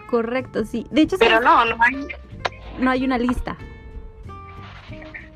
Correcto, 0.10 0.64
sí. 0.66 0.86
De 0.92 1.02
hecho, 1.02 1.18
pero 1.18 1.40
no, 1.40 1.66
no 1.66 1.78
hay, 1.82 2.08
no 2.78 2.92
hay 2.92 3.04
una 3.04 3.18
lista. 3.18 3.58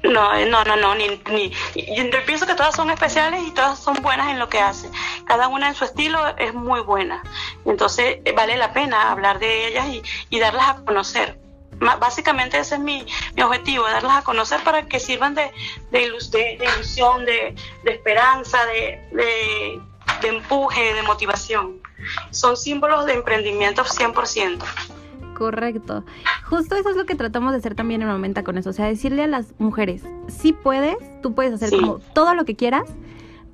No, 0.04 0.34
eh, 0.34 0.48
no, 0.48 0.64
no, 0.64 0.76
no, 0.76 0.96
ni, 0.96 1.10
ni, 1.30 1.52
yo 1.76 2.26
pienso 2.26 2.48
que 2.48 2.56
todas 2.56 2.76
son 2.76 2.90
especiales 2.90 3.44
y 3.46 3.52
todas 3.52 3.78
son 3.80 3.96
buenas 4.02 4.30
en 4.30 4.40
lo 4.40 4.50
que 4.50 4.60
hacen. 4.60 4.92
Cada 5.26 5.48
una 5.48 5.68
en 5.68 5.76
su 5.76 5.86
estilo 5.86 6.20
es 6.38 6.54
muy 6.54 6.82
buena. 6.82 7.22
Entonces 7.66 8.18
eh, 8.26 8.34
vale 8.36 8.58
la 8.58 8.74
pena 8.74 9.12
hablar 9.12 9.40
de 9.40 9.68
ellas 9.68 9.88
y, 9.88 10.02
y 10.30 10.40
darlas 10.40 10.70
a 10.70 10.76
conocer. 10.86 11.40
Básicamente 12.00 12.60
ese 12.60 12.76
es 12.76 12.82
mi, 12.82 13.06
mi, 13.36 13.42
objetivo, 13.42 13.86
darlas 13.86 14.18
a 14.18 14.24
conocer 14.24 14.64
para 14.64 14.86
que 14.86 15.00
sirvan 15.00 15.34
de, 15.34 15.52
de, 15.90 16.12
de, 16.12 16.58
de 16.58 16.70
ilusión, 16.76 17.26
de, 17.26 17.56
esperanza, 17.86 18.64
de 18.66 19.82
empuje, 20.24 20.94
de 20.94 21.02
motivación. 21.02 21.82
Son 22.32 22.56
símbolos 22.56 23.06
de 23.06 23.14
emprendimiento 23.14 23.84
100%. 23.84 24.64
Correcto. 25.42 26.06
Justo 26.44 26.76
eso 26.76 26.92
es 26.92 26.96
lo 26.96 27.08
que 27.08 27.16
tratamos 27.16 27.52
de 27.52 27.58
hacer 27.58 27.74
también 27.74 28.04
en 28.04 28.08
Momenta 28.08 28.44
con 28.44 28.60
eso. 28.60 28.70
O 28.70 28.74
sea, 28.74 28.86
decirle 28.86 29.24
a 29.24 29.28
las 29.28 29.56
mujeres, 29.58 30.04
sí 30.28 30.54
puedes, 30.54 30.98
tú 31.24 31.34
puedes 31.34 31.52
hacer 31.52 31.72
como 31.72 31.98
todo 32.14 32.36
lo 32.36 32.46
que 32.46 32.56
quieras, 32.56 32.84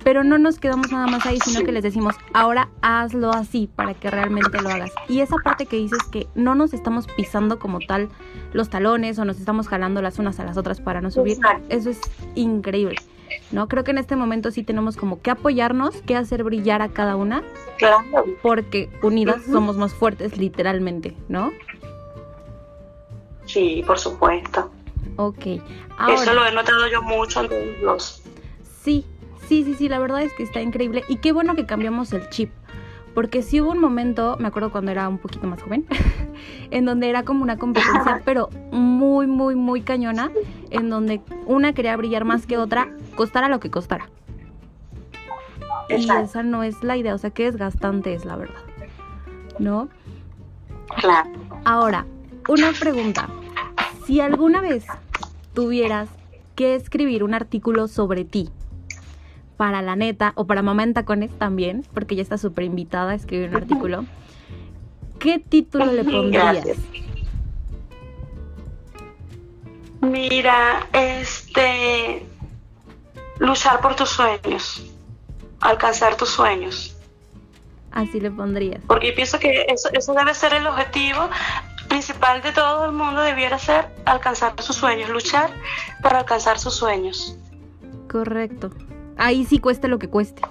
pero 0.04 0.22
no 0.22 0.36
nos 0.36 0.58
quedamos 0.58 0.92
nada 0.92 1.06
más 1.06 1.24
ahí, 1.24 1.38
sino 1.42 1.64
que 1.64 1.72
les 1.72 1.82
decimos, 1.82 2.14
ahora 2.34 2.68
hazlo 2.82 3.30
así 3.30 3.70
para 3.74 3.94
que 3.94 4.10
realmente 4.10 4.60
lo 4.60 4.68
hagas. 4.68 4.92
Y 5.08 5.20
esa 5.20 5.36
parte 5.42 5.64
que 5.64 5.76
dices 5.76 6.00
que 6.12 6.26
no 6.34 6.54
nos 6.54 6.74
estamos 6.74 7.06
pisando 7.06 7.58
como 7.58 7.78
tal 7.78 8.10
los 8.52 8.68
talones 8.68 9.18
o 9.18 9.24
nos 9.24 9.38
estamos 9.38 9.66
jalando 9.66 10.02
las 10.02 10.18
unas 10.18 10.38
a 10.40 10.44
las 10.44 10.58
otras 10.58 10.82
para 10.82 11.00
no 11.00 11.10
subir, 11.10 11.38
eso 11.70 11.88
es 11.88 12.02
increíble. 12.34 12.96
¿no? 13.50 13.68
Creo 13.68 13.84
que 13.84 13.90
en 13.90 13.98
este 13.98 14.16
momento 14.16 14.50
sí 14.50 14.62
tenemos 14.62 14.96
como 14.96 15.20
que 15.20 15.30
apoyarnos, 15.30 15.96
que 16.02 16.16
hacer 16.16 16.44
brillar 16.44 16.82
a 16.82 16.88
cada 16.88 17.16
una, 17.16 17.42
claro. 17.78 17.98
porque 18.42 18.90
unidas 19.02 19.42
somos 19.44 19.76
más 19.76 19.94
fuertes, 19.94 20.38
literalmente, 20.38 21.16
¿no? 21.28 21.52
Sí, 23.48 23.82
por 23.86 23.98
supuesto. 23.98 24.70
Ok. 25.16 25.46
Eso 25.46 26.34
lo 26.34 26.46
he 26.46 26.52
notado 26.52 26.86
yo 26.86 27.02
mucho 27.02 27.42
en 27.42 27.84
los... 27.84 28.22
Sí, 28.82 29.04
sí, 29.48 29.64
sí, 29.64 29.74
sí, 29.74 29.88
la 29.88 29.98
verdad 29.98 30.22
es 30.22 30.32
que 30.34 30.44
está 30.44 30.60
increíble. 30.60 31.02
Y 31.08 31.16
qué 31.16 31.32
bueno 31.32 31.56
que 31.56 31.66
cambiamos 31.66 32.12
el 32.12 32.28
chip. 32.28 32.52
Porque 33.14 33.42
sí 33.42 33.60
hubo 33.60 33.72
un 33.72 33.80
momento, 33.80 34.36
me 34.38 34.46
acuerdo 34.46 34.70
cuando 34.70 34.92
era 34.92 35.08
un 35.08 35.18
poquito 35.18 35.46
más 35.46 35.60
joven, 35.62 35.86
en 36.70 36.84
donde 36.84 37.08
era 37.08 37.24
como 37.24 37.42
una 37.42 37.56
competencia, 37.56 38.22
pero 38.24 38.50
muy, 38.70 39.26
muy, 39.26 39.56
muy 39.56 39.80
cañona, 39.80 40.30
en 40.70 40.88
donde 40.88 41.20
una 41.46 41.72
quería 41.72 41.96
brillar 41.96 42.24
más 42.24 42.46
que 42.46 42.58
otra, 42.58 42.94
costara 43.16 43.48
lo 43.48 43.58
que 43.58 43.70
costara. 43.70 44.08
Y 45.88 46.08
esa 46.08 46.42
no 46.42 46.62
es 46.62 46.84
la 46.84 46.96
idea, 46.96 47.14
o 47.14 47.18
sea, 47.18 47.30
qué 47.30 47.44
desgastante 47.44 48.12
es 48.12 48.24
la 48.24 48.36
verdad. 48.36 48.60
¿No? 49.58 49.88
Claro. 51.00 51.30
Ahora, 51.64 52.06
una 52.48 52.72
pregunta. 52.72 53.28
Si 54.06 54.20
alguna 54.20 54.60
vez 54.60 54.84
tuvieras 55.54 56.08
que 56.56 56.74
escribir 56.74 57.22
un 57.22 57.34
artículo 57.34 57.86
sobre 57.86 58.24
ti, 58.24 58.50
para 59.56 59.82
la 59.82 59.96
neta, 59.96 60.32
o 60.36 60.46
para 60.46 60.62
Mamá 60.62 60.84
en 60.84 60.94
Tacones 60.94 61.30
también, 61.36 61.84
porque 61.92 62.16
ya 62.16 62.22
está 62.22 62.38
súper 62.38 62.64
invitada 62.64 63.12
a 63.12 63.14
escribir 63.14 63.50
un 63.50 63.56
artículo, 63.56 64.04
¿qué 65.18 65.38
título 65.38 65.86
le 65.86 66.04
pondrías? 66.04 66.64
Mira, 70.00 70.86
este, 70.92 72.24
luchar 73.40 73.80
por 73.80 73.96
tus 73.96 74.08
sueños, 74.08 74.86
alcanzar 75.60 76.16
tus 76.16 76.30
sueños. 76.30 76.96
Así 77.90 78.20
le 78.20 78.30
pondrías. 78.30 78.80
Porque 78.86 79.12
pienso 79.12 79.40
que 79.40 79.66
eso, 79.68 79.88
eso 79.92 80.14
debe 80.14 80.32
ser 80.34 80.54
el 80.54 80.66
objetivo 80.66 81.28
principal 81.88 82.42
de 82.42 82.52
todo 82.52 82.84
el 82.84 82.92
mundo 82.92 83.20
debiera 83.22 83.58
ser 83.58 83.88
alcanzar 84.04 84.54
sus 84.62 84.76
sueños, 84.76 85.08
luchar 85.10 85.50
para 86.02 86.20
alcanzar 86.20 86.58
sus 86.58 86.74
sueños. 86.74 87.36
Correcto. 88.10 88.70
Ahí 89.16 89.44
sí 89.44 89.58
cueste 89.58 89.88
lo 89.88 89.98
que 89.98 90.08
cueste. 90.08 90.42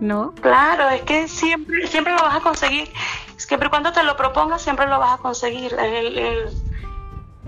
¿No? 0.00 0.34
Claro, 0.40 0.88
es 0.90 1.02
que 1.02 1.28
siempre, 1.28 1.86
siempre 1.86 2.12
lo 2.12 2.22
vas 2.22 2.36
a 2.36 2.40
conseguir. 2.40 2.90
Siempre 3.36 3.70
cuando 3.70 3.92
te 3.92 4.02
lo 4.02 4.16
propongas, 4.16 4.62
siempre 4.62 4.86
lo 4.86 4.98
vas 4.98 5.14
a 5.14 5.18
conseguir. 5.18 5.76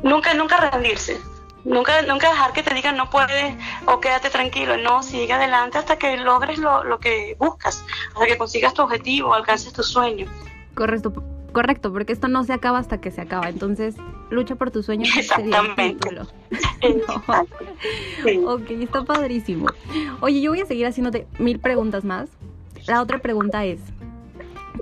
nunca, 0.02 0.35
nunca 0.35 0.71
rendirse. 0.71 1.21
Nunca, 1.64 2.02
nunca 2.02 2.31
dejar 2.31 2.52
que 2.52 2.62
te 2.62 2.73
digan 2.75 2.97
no 2.97 3.11
puedes 3.11 3.57
o 3.87 3.99
quédate 3.99 4.31
tranquilo. 4.31 4.76
No, 4.76 5.02
sigue 5.02 5.33
adelante 5.33 5.78
hasta 5.78 5.99
que 5.99 6.16
logres 6.16 6.59
lo, 6.59 6.85
lo 6.85 7.00
que 7.00 7.35
buscas, 7.40 7.85
hasta 8.14 8.26
que 8.26 8.38
consigas 8.38 8.73
tu 8.73 8.83
objetivo, 8.83 9.35
alcances 9.35 9.73
tu 9.73 9.83
sueño. 9.83 10.26
Correcto 10.75 11.12
correcto, 11.56 11.90
porque 11.90 12.12
esto 12.12 12.28
no 12.28 12.44
se 12.44 12.52
acaba 12.52 12.78
hasta 12.78 13.00
que 13.00 13.10
se 13.10 13.22
acaba. 13.22 13.48
Entonces, 13.48 13.94
lucha 14.28 14.56
por 14.56 14.70
tus 14.70 14.84
sueños. 14.84 15.08
Exactamente. 15.16 16.10
Ok, 18.46 18.70
está 18.72 19.04
padrísimo. 19.04 19.66
Oye, 20.20 20.42
yo 20.42 20.50
voy 20.50 20.60
a 20.60 20.66
seguir 20.66 20.86
haciéndote 20.86 21.26
mil 21.38 21.58
preguntas 21.58 22.04
más. 22.04 22.28
La 22.86 23.00
otra 23.00 23.20
pregunta 23.20 23.64
es, 23.64 23.80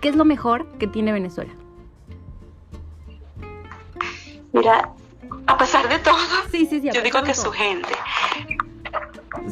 ¿qué 0.02 0.08
es 0.08 0.16
lo 0.16 0.24
mejor 0.24 0.66
que 0.78 0.88
tiene 0.88 1.12
Venezuela? 1.12 1.52
Mira, 4.52 4.90
a 5.46 5.56
pesar 5.56 5.88
de 5.88 6.00
todo, 6.00 6.18
sí, 6.50 6.66
sí, 6.66 6.80
sí, 6.80 6.90
yo 6.92 7.02
digo 7.02 7.22
que 7.22 7.34
su 7.34 7.52
gente. 7.52 7.94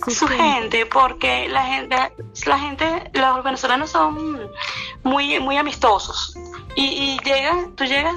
Su, 0.08 0.26
gente, 0.26 0.86
porque 0.86 1.48
la 1.48 1.66
gente, 1.66 1.96
la 2.46 2.58
gente, 2.58 3.10
los 3.14 3.44
venezolanos 3.44 3.90
son 3.90 4.50
muy, 5.04 5.38
muy 5.38 5.56
amistosos 5.56 6.36
y, 6.74 6.82
y 6.82 7.18
llegas, 7.24 7.56
tú 7.76 7.84
llegas 7.84 8.14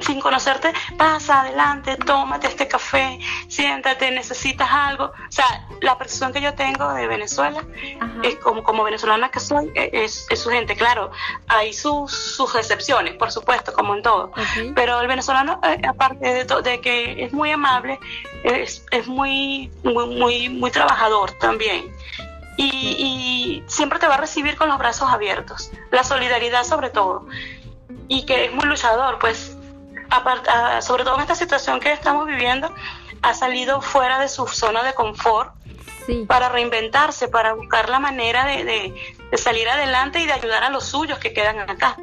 sin 0.00 0.20
conocerte, 0.20 0.72
pasa 0.96 1.42
adelante, 1.42 1.96
tómate 1.96 2.46
este 2.46 2.66
café, 2.66 3.18
siéntate, 3.48 4.10
necesitas 4.10 4.68
algo. 4.70 5.04
O 5.04 5.12
sea, 5.32 5.66
la 5.80 5.98
percepción 5.98 6.32
que 6.32 6.40
yo 6.40 6.54
tengo 6.54 6.92
de 6.94 7.06
Venezuela 7.06 7.64
es 8.22 8.36
como, 8.36 8.62
como 8.62 8.84
venezolana 8.84 9.30
que 9.30 9.40
soy, 9.40 9.70
e, 9.74 9.90
es, 9.92 10.26
es 10.30 10.40
su 10.40 10.50
gente. 10.50 10.76
Claro, 10.76 11.10
hay 11.48 11.72
sus, 11.72 12.10
sus 12.10 12.54
excepciones, 12.54 13.14
por 13.14 13.30
supuesto, 13.30 13.72
como 13.72 13.94
en 13.94 14.02
todo. 14.02 14.32
Pero 14.74 15.00
el 15.00 15.06
venezolano, 15.06 15.60
eh, 15.62 15.80
aparte 15.86 16.44
de, 16.44 16.44
de 16.44 16.80
que 16.80 17.24
es 17.24 17.32
muy 17.32 17.50
amable, 17.50 17.98
es, 18.44 18.84
es 18.90 19.06
muy, 19.06 19.70
muy, 19.82 20.06
muy, 20.16 20.48
muy 20.48 20.70
trabajador 20.70 21.32
también. 21.32 21.94
Y, 22.56 22.64
y, 22.66 23.64
siempre 23.66 23.98
te 23.98 24.06
va 24.06 24.14
a 24.14 24.18
recibir 24.18 24.56
con 24.56 24.68
los 24.68 24.78
brazos 24.78 25.10
abiertos, 25.10 25.72
la 25.90 26.04
solidaridad 26.04 26.62
sobre 26.62 26.88
todo 26.88 27.26
y 28.08 28.26
que 28.26 28.46
es 28.46 28.52
muy 28.52 28.64
luchador, 28.64 29.18
pues 29.18 29.56
sobre 30.80 31.04
todo 31.04 31.16
en 31.16 31.22
esta 31.22 31.34
situación 31.34 31.80
que 31.80 31.92
estamos 31.92 32.26
viviendo, 32.26 32.72
ha 33.22 33.34
salido 33.34 33.80
fuera 33.80 34.20
de 34.20 34.28
su 34.28 34.46
zona 34.46 34.82
de 34.82 34.94
confort 34.94 35.52
para 36.26 36.48
reinventarse, 36.48 37.28
para 37.28 37.54
buscar 37.54 37.88
la 37.88 37.98
manera 37.98 38.44
de, 38.44 38.64
de, 38.64 39.38
salir 39.38 39.68
adelante 39.68 40.20
y 40.20 40.26
de 40.26 40.32
ayudar 40.32 40.62
a 40.62 40.70
los 40.70 40.84
suyos 40.84 41.18
que 41.18 41.32
quedan 41.32 41.58
acá. 41.68 41.96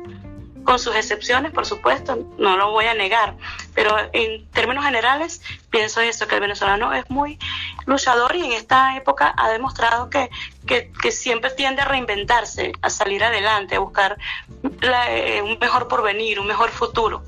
Con 0.63 0.80
sus 0.80 0.96
excepciones, 0.96 1.51
por 1.51 1.65
supuesto, 1.65 2.27
no 2.38 2.56
lo 2.56 2.72
voy 2.72 2.86
a 2.86 2.94
negar, 2.94 3.36
pero 3.74 3.96
en 4.13 4.46
términos 4.51 4.86
generales 4.86 5.41
pienso 5.70 6.01
eso, 6.01 6.27
que 6.27 6.36
el 6.36 6.41
venezolano 6.41 6.94
es 6.94 7.10
muy 7.10 7.39
luchador 7.86 8.36
y 8.36 8.46
en 8.46 8.51
esta 8.51 8.96
época 8.96 9.34
ha 9.38 9.50
demostrado 9.50 10.10
que, 10.10 10.30
que, 10.65 10.91
que 11.01 11.12
siempre 11.12 11.51
tiende 11.51 11.82
a 11.82 11.86
reinventarse, 11.86 12.74
a 12.82 12.89
salir 12.89 13.24
adelante, 13.24 13.75
a 13.75 13.80
buscar 13.80 14.18
la, 14.82 15.15
eh, 15.15 15.41
un 15.41 15.58
mejor 15.60 15.88
porvenir, 15.88 16.39
un 16.39 16.48
mejor 16.48 16.70
futuro. 16.70 17.24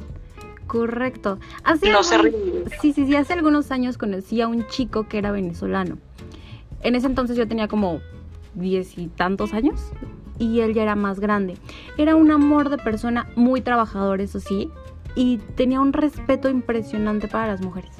Correcto. 0.67 1.39
Hace 1.63 1.91
no. 1.91 2.03
Sí, 2.03 2.93
sí, 2.93 3.05
sí, 3.05 3.15
hace 3.15 3.33
algunos 3.33 3.71
años 3.71 3.97
conocí 3.97 4.41
a 4.41 4.47
un 4.47 4.67
chico 4.67 5.07
que 5.07 5.17
era 5.17 5.31
venezolano. 5.31 5.97
En 6.81 6.95
ese 6.95 7.07
entonces 7.07 7.37
yo 7.37 7.47
tenía 7.47 7.67
como 7.67 8.01
diez 8.53 8.97
y 8.97 9.07
tantos 9.07 9.53
años 9.53 9.79
y 10.39 10.61
él 10.61 10.73
ya 10.73 10.83
era 10.83 10.95
más 10.95 11.19
grande. 11.19 11.57
Era 11.97 12.15
un 12.15 12.31
amor 12.31 12.69
de 12.69 12.77
persona, 12.77 13.27
muy 13.35 13.61
trabajador, 13.61 14.21
eso 14.21 14.39
sí, 14.39 14.71
y 15.15 15.37
tenía 15.55 15.79
un 15.79 15.93
respeto 15.93 16.49
impresionante 16.49 17.27
para 17.27 17.47
las 17.47 17.61
mujeres. 17.61 17.91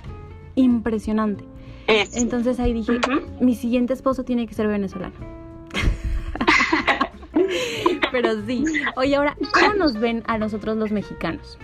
Impresionante. 0.55 1.45
Entonces 1.87 2.59
ahí 2.59 2.73
dije, 2.73 2.99
mi 3.39 3.55
siguiente 3.55 3.93
esposo 3.93 4.23
tiene 4.23 4.47
que 4.47 4.53
ser 4.53 4.67
venezolano. 4.67 5.13
Pero 8.11 8.45
sí. 8.45 8.63
Oye, 8.95 9.15
ahora, 9.15 9.35
¿cómo 9.53 9.73
nos 9.73 9.99
ven 9.99 10.23
a 10.27 10.37
nosotros 10.37 10.77
los 10.77 10.91
mexicanos? 10.91 11.57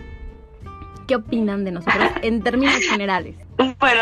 ¿Qué 1.08 1.16
opinan 1.16 1.64
de 1.64 1.72
nosotros 1.72 2.12
en 2.22 2.44
términos 2.44 2.76
generales? 2.88 3.36
Bueno, 3.80 4.02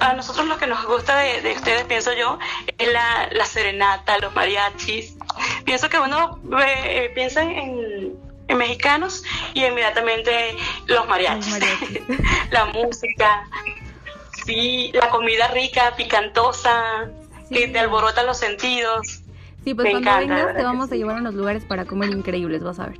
a, 0.00 0.14
nosotros 0.14 0.46
lo 0.46 0.58
que 0.58 0.66
nos 0.66 0.84
gusta 0.86 1.18
de, 1.18 1.52
ustedes, 1.52 1.84
pienso 1.84 2.12
yo, 2.14 2.38
es 2.78 2.88
la, 2.90 3.44
serenata, 3.44 4.18
los 4.18 4.34
mariachis. 4.34 5.16
Pienso 5.64 5.88
que 5.88 5.98
uno 5.98 6.38
eh, 6.64 7.10
piensa 7.14 7.42
en, 7.42 8.16
mexicanos 8.56 9.24
y 9.54 9.64
inmediatamente 9.64 10.30
los 10.86 11.08
mariachis. 11.08 11.58
la 12.50 12.66
música, 12.66 13.48
sí, 14.44 14.90
la 14.92 15.08
comida 15.08 15.48
rica, 15.48 15.94
picantosa, 15.96 17.10
que 17.50 17.68
te 17.68 17.78
alborota 17.78 18.22
los 18.24 18.36
sentidos. 18.36 19.22
Sí, 19.64 19.74
pues 19.74 19.90
cuando 19.90 20.18
vengas 20.18 20.54
te 20.54 20.62
vamos 20.64 20.92
a 20.92 20.96
llevar 20.96 21.16
a 21.16 21.20
unos 21.20 21.34
lugares 21.34 21.64
para 21.64 21.86
comer 21.86 22.10
increíbles, 22.10 22.62
vas 22.62 22.78
a 22.78 22.88
ver. 22.88 22.98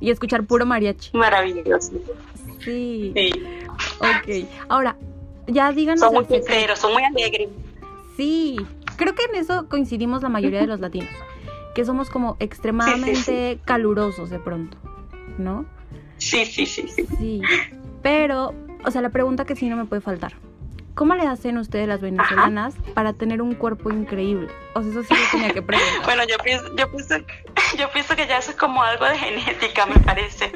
Y 0.00 0.10
escuchar 0.10 0.44
puro 0.44 0.64
mariachi. 0.64 1.10
Maravilloso. 1.14 1.92
Sí. 2.64 3.12
Sí. 3.14 3.32
Ok. 3.98 4.48
Ahora, 4.68 4.96
ya 5.46 5.72
díganos. 5.72 6.00
Son 6.00 6.14
muy 6.14 6.24
sinceros, 6.26 6.78
son 6.78 6.92
muy 6.92 7.02
alegres. 7.02 7.48
Sí. 8.16 8.56
Creo 8.96 9.14
que 9.14 9.24
en 9.24 9.36
eso 9.36 9.68
coincidimos 9.68 10.22
la 10.22 10.28
mayoría 10.28 10.60
de 10.60 10.66
los 10.66 10.80
latinos. 10.80 11.10
Que 11.76 11.84
somos 11.84 12.08
como 12.08 12.38
extremadamente 12.40 13.60
calurosos 13.66 14.30
de 14.30 14.38
pronto. 14.38 14.78
¿No? 15.36 15.66
Sí, 16.16 16.46
sí, 16.46 16.64
sí, 16.64 16.88
sí. 16.88 17.06
Sí. 17.18 17.42
Pero, 18.02 18.54
o 18.82 18.90
sea, 18.90 19.02
la 19.02 19.10
pregunta 19.10 19.44
que 19.44 19.54
sí 19.54 19.68
no 19.68 19.76
me 19.76 19.84
puede 19.84 20.00
faltar. 20.00 20.32
¿Cómo 20.94 21.14
le 21.14 21.26
hacen 21.26 21.58
ustedes 21.58 21.86
las 21.86 22.00
venezolanas 22.00 22.74
para 22.94 23.12
tener 23.12 23.42
un 23.42 23.54
cuerpo 23.54 23.90
increíble? 23.90 24.48
O 24.74 24.80
sea, 24.80 24.90
eso 24.90 25.02
sí 25.02 25.12
lo 25.12 25.30
tenía 25.30 25.52
que 25.52 25.60
preguntar. 25.60 26.04
bueno, 26.06 26.22
yo 26.26 26.38
pienso, 26.42 26.74
yo 26.74 26.90
pienso, 26.90 27.16
yo 27.78 27.90
pienso 27.92 28.16
que 28.16 28.26
ya 28.26 28.38
eso 28.38 28.52
es 28.52 28.56
como 28.56 28.82
algo 28.82 29.04
de 29.04 29.18
genética, 29.18 29.84
me 29.84 30.00
parece. 30.00 30.50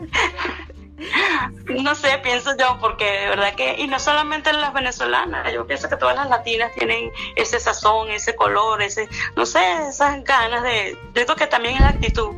No 1.67 1.95
sé, 1.95 2.19
pienso 2.23 2.57
yo, 2.57 2.79
porque 2.81 3.05
de 3.05 3.29
verdad 3.29 3.55
que, 3.55 3.77
y 3.79 3.87
no 3.87 3.99
solamente 3.99 4.53
las 4.53 4.73
venezolanas, 4.73 5.53
yo 5.53 5.67
pienso 5.67 5.89
que 5.89 5.97
todas 5.97 6.17
las 6.17 6.29
latinas 6.29 6.73
tienen 6.75 7.11
ese 7.37 7.59
sazón, 7.59 8.11
ese 8.11 8.35
color, 8.37 8.83
ese, 8.83 9.09
no 9.37 9.47
sé, 9.47 9.61
esas 9.89 10.23
ganas 10.25 10.63
de, 10.63 10.99
yo 11.15 11.25
creo 11.25 11.37
que 11.37 11.47
también 11.47 11.77
es 11.77 11.81
la 11.81 11.89
actitud, 11.89 12.35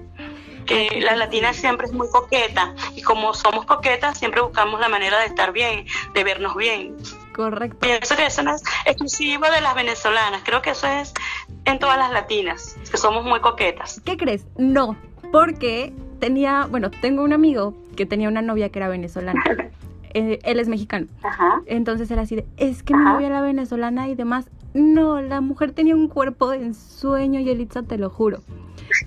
que 0.66 1.00
la 1.00 1.16
latina 1.16 1.52
siempre 1.52 1.86
es 1.86 1.92
muy 1.92 2.08
coqueta, 2.08 2.74
y 2.94 3.02
como 3.02 3.34
somos 3.34 3.64
coquetas, 3.64 4.18
siempre 4.18 4.40
buscamos 4.40 4.80
la 4.80 4.88
manera 4.88 5.18
de 5.18 5.26
estar 5.26 5.52
bien, 5.52 5.86
de 6.14 6.24
vernos 6.24 6.54
bien. 6.54 6.96
Correcto. 7.34 7.78
Pienso 7.80 8.14
que 8.14 8.26
eso 8.26 8.42
no 8.42 8.54
es 8.54 8.62
exclusivo 8.84 9.46
de 9.50 9.60
las 9.60 9.74
venezolanas, 9.74 10.42
creo 10.44 10.62
que 10.62 10.70
eso 10.70 10.86
es 10.86 11.12
en 11.64 11.78
todas 11.78 11.98
las 11.98 12.12
latinas, 12.12 12.76
que 12.90 12.96
somos 12.96 13.24
muy 13.24 13.40
coquetas. 13.40 14.00
¿Qué 14.04 14.16
crees? 14.16 14.44
No, 14.56 14.96
porque 15.32 15.92
tenía, 16.20 16.66
bueno, 16.70 16.90
tengo 16.90 17.24
un 17.24 17.32
amigo 17.32 17.74
que 17.96 18.06
tenía 18.06 18.28
una 18.28 18.42
novia 18.42 18.70
que 18.70 18.78
era 18.78 18.88
venezolana. 18.88 19.42
Eh, 20.14 20.40
él 20.42 20.60
es 20.60 20.68
mexicano. 20.68 21.06
Ajá. 21.22 21.62
Entonces 21.64 22.10
era 22.10 22.20
así 22.20 22.36
de, 22.36 22.44
es 22.58 22.82
que 22.82 22.94
mi 22.94 23.02
novia 23.02 23.28
era 23.28 23.40
venezolana 23.40 24.08
y 24.08 24.14
demás. 24.14 24.44
No, 24.74 25.22
la 25.22 25.40
mujer 25.40 25.72
tenía 25.72 25.94
un 25.94 26.06
cuerpo 26.06 26.50
de 26.50 26.58
ensueño 26.58 27.40
y 27.40 27.48
Elitza, 27.48 27.82
te 27.82 27.96
lo 27.96 28.10
juro. 28.10 28.42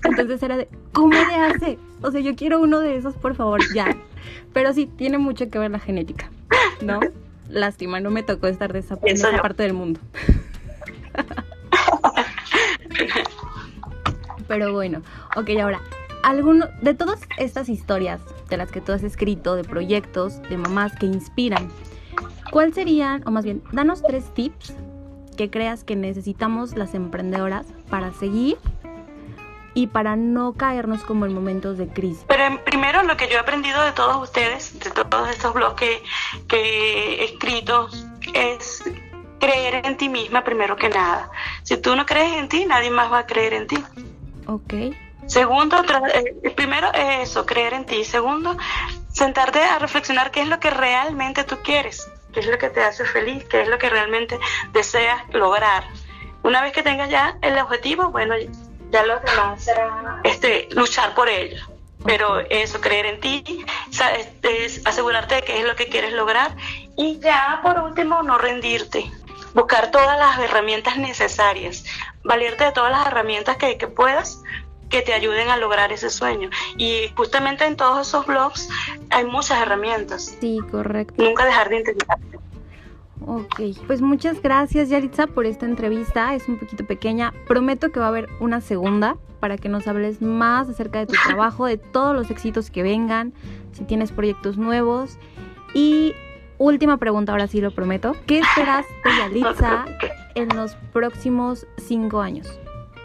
Entonces 0.02 0.42
era 0.42 0.56
de, 0.56 0.68
¿cómo 0.92 1.12
le 1.12 1.36
hace? 1.36 1.78
O 2.02 2.10
sea, 2.10 2.20
yo 2.20 2.34
quiero 2.34 2.60
uno 2.60 2.80
de 2.80 2.96
esos, 2.96 3.14
por 3.14 3.36
favor, 3.36 3.60
ya. 3.72 3.96
Pero 4.52 4.72
sí, 4.72 4.86
tiene 4.86 5.18
mucho 5.18 5.48
que 5.48 5.60
ver 5.60 5.70
la 5.70 5.78
genética, 5.78 6.28
¿no? 6.82 6.98
Lástima, 7.48 8.00
no 8.00 8.10
me 8.10 8.24
tocó 8.24 8.48
estar 8.48 8.72
de 8.72 8.80
esa, 8.80 8.98
esa 9.04 9.30
parte 9.40 9.62
del 9.62 9.74
mundo. 9.74 10.00
Pero 14.48 14.72
bueno, 14.72 15.02
ok, 15.36 15.50
ahora, 15.60 15.80
alguno 16.22 16.66
de 16.82 16.94
todas 16.94 17.20
estas 17.38 17.68
historias 17.68 18.20
de 18.48 18.56
las 18.56 18.70
que 18.70 18.80
tú 18.80 18.92
has 18.92 19.02
escrito, 19.02 19.56
de 19.56 19.64
proyectos, 19.64 20.40
de 20.42 20.56
mamás 20.56 20.94
que 20.96 21.06
inspiran, 21.06 21.68
¿cuál 22.50 22.72
serían, 22.72 23.22
o 23.26 23.30
más 23.30 23.44
bien, 23.44 23.62
danos 23.72 24.02
tres 24.02 24.32
tips 24.34 24.74
que 25.36 25.50
creas 25.50 25.84
que 25.84 25.96
necesitamos 25.96 26.76
las 26.76 26.94
emprendedoras 26.94 27.66
para 27.90 28.12
seguir 28.12 28.56
y 29.74 29.88
para 29.88 30.16
no 30.16 30.54
caernos 30.54 31.02
como 31.02 31.26
en 31.26 31.34
momentos 31.34 31.76
de 31.76 31.88
crisis? 31.88 32.24
Pero 32.28 32.64
primero 32.64 33.02
lo 33.02 33.16
que 33.16 33.28
yo 33.28 33.34
he 33.34 33.38
aprendido 33.38 33.82
de 33.82 33.92
todos 33.92 34.22
ustedes, 34.22 34.78
de 34.80 34.90
todos 34.90 35.28
estos 35.28 35.52
blogs 35.52 35.76
que, 35.76 36.02
he 36.52 37.24
escrito, 37.24 37.88
es 38.34 38.82
creer 39.38 39.84
en 39.84 39.96
ti 39.96 40.08
misma 40.08 40.42
primero 40.44 40.76
que 40.76 40.88
nada. 40.88 41.30
Si 41.62 41.76
tú 41.76 41.94
no 41.94 42.06
crees 42.06 42.36
en 42.38 42.48
ti, 42.48 42.64
nadie 42.64 42.90
más 42.90 43.12
va 43.12 43.18
a 43.18 43.26
creer 43.26 43.52
en 43.52 43.66
ti. 43.66 43.84
Ok. 44.46 44.72
Segundo, 45.26 45.82
eh, 46.12 46.52
primero 46.54 46.92
eso, 46.92 47.44
creer 47.44 47.74
en 47.74 47.84
ti. 47.84 48.04
Segundo, 48.04 48.56
sentarte 49.12 49.62
a 49.62 49.78
reflexionar 49.78 50.30
qué 50.30 50.42
es 50.42 50.48
lo 50.48 50.60
que 50.60 50.70
realmente 50.70 51.44
tú 51.44 51.58
quieres, 51.62 52.10
qué 52.32 52.40
es 52.40 52.46
lo 52.46 52.58
que 52.58 52.70
te 52.70 52.82
hace 52.82 53.04
feliz, 53.04 53.44
qué 53.44 53.62
es 53.62 53.68
lo 53.68 53.78
que 53.78 53.88
realmente 53.88 54.38
deseas 54.72 55.22
lograr. 55.32 55.84
Una 56.42 56.62
vez 56.62 56.72
que 56.72 56.82
tengas 56.82 57.10
ya 57.10 57.36
el 57.42 57.58
objetivo, 57.58 58.10
bueno, 58.10 58.34
ya 58.90 59.04
lo 59.04 59.18
demás 59.20 59.64
será 59.64 60.20
este, 60.22 60.68
luchar 60.72 61.14
por 61.14 61.28
ello. 61.28 61.66
Pero 62.04 62.38
eso, 62.38 62.80
creer 62.80 63.06
en 63.06 63.20
ti, 63.20 63.66
es 64.42 64.86
asegurarte 64.86 65.36
de 65.36 65.42
qué 65.42 65.58
es 65.58 65.66
lo 65.66 65.74
que 65.74 65.88
quieres 65.88 66.12
lograr 66.12 66.54
y 66.96 67.18
ya 67.18 67.60
por 67.64 67.80
último 67.80 68.22
no 68.22 68.38
rendirte, 68.38 69.10
buscar 69.54 69.90
todas 69.90 70.16
las 70.16 70.38
herramientas 70.38 70.98
necesarias, 70.98 71.84
valerte 72.22 72.64
de 72.64 72.72
todas 72.72 72.92
las 72.92 73.06
herramientas 73.08 73.56
que, 73.56 73.76
que 73.76 73.88
puedas 73.88 74.40
que 74.88 75.02
te 75.02 75.12
ayuden 75.12 75.48
a 75.48 75.56
lograr 75.56 75.92
ese 75.92 76.10
sueño. 76.10 76.50
Y 76.76 77.10
justamente 77.16 77.64
en 77.64 77.76
todos 77.76 78.06
esos 78.06 78.26
blogs 78.26 78.68
hay 79.10 79.24
muchas 79.24 79.60
herramientas. 79.60 80.36
Sí, 80.40 80.58
correcto. 80.70 81.22
Nunca 81.22 81.44
dejar 81.44 81.68
de 81.68 81.78
intentar. 81.78 82.18
Ok, 83.26 83.60
pues 83.86 84.00
muchas 84.02 84.40
gracias 84.40 84.88
Yaritza 84.88 85.26
por 85.26 85.46
esta 85.46 85.66
entrevista, 85.66 86.34
es 86.34 86.46
un 86.48 86.58
poquito 86.58 86.86
pequeña, 86.86 87.32
prometo 87.48 87.90
que 87.90 87.98
va 87.98 88.06
a 88.06 88.08
haber 88.10 88.28
una 88.38 88.60
segunda 88.60 89.16
para 89.40 89.56
que 89.56 89.68
nos 89.68 89.88
hables 89.88 90.22
más 90.22 90.68
acerca 90.68 91.00
de 91.00 91.06
tu 91.06 91.14
trabajo, 91.26 91.66
de 91.66 91.76
todos 91.76 92.14
los 92.14 92.30
éxitos 92.30 92.70
que 92.70 92.82
vengan, 92.82 93.32
si 93.72 93.84
tienes 93.84 94.12
proyectos 94.12 94.58
nuevos 94.58 95.18
y 95.74 96.14
última 96.58 96.98
pregunta, 96.98 97.32
ahora 97.32 97.48
sí 97.48 97.60
lo 97.60 97.72
prometo, 97.72 98.14
¿qué 98.26 98.40
esperas 98.40 98.86
de 99.04 99.10
Yaritza 99.18 99.86
en 100.34 100.48
los 100.54 100.76
próximos 100.92 101.66
cinco 101.78 102.20
años? 102.20 102.60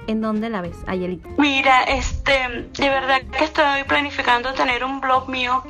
¿En 0.08 0.22
dónde 0.22 0.50
la 0.50 0.62
ves, 0.62 0.78
Ayelita? 0.88 1.30
Mira, 1.38 1.84
este, 1.84 2.68
de 2.74 2.90
verdad 2.90 3.22
que 3.38 3.44
estoy 3.44 3.84
planificando 3.84 4.54
tener 4.54 4.84
un 4.84 5.00
blog 5.00 5.30
mío 5.30 5.64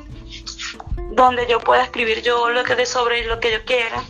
donde 1.10 1.46
yo 1.46 1.60
pueda 1.60 1.84
escribir 1.84 2.22
yo 2.22 2.48
lo 2.50 2.64
que 2.64 2.74
de 2.74 2.86
sobre 2.86 3.24
lo 3.26 3.38
que 3.40 3.52
yo 3.52 3.64
quiera 3.64 4.02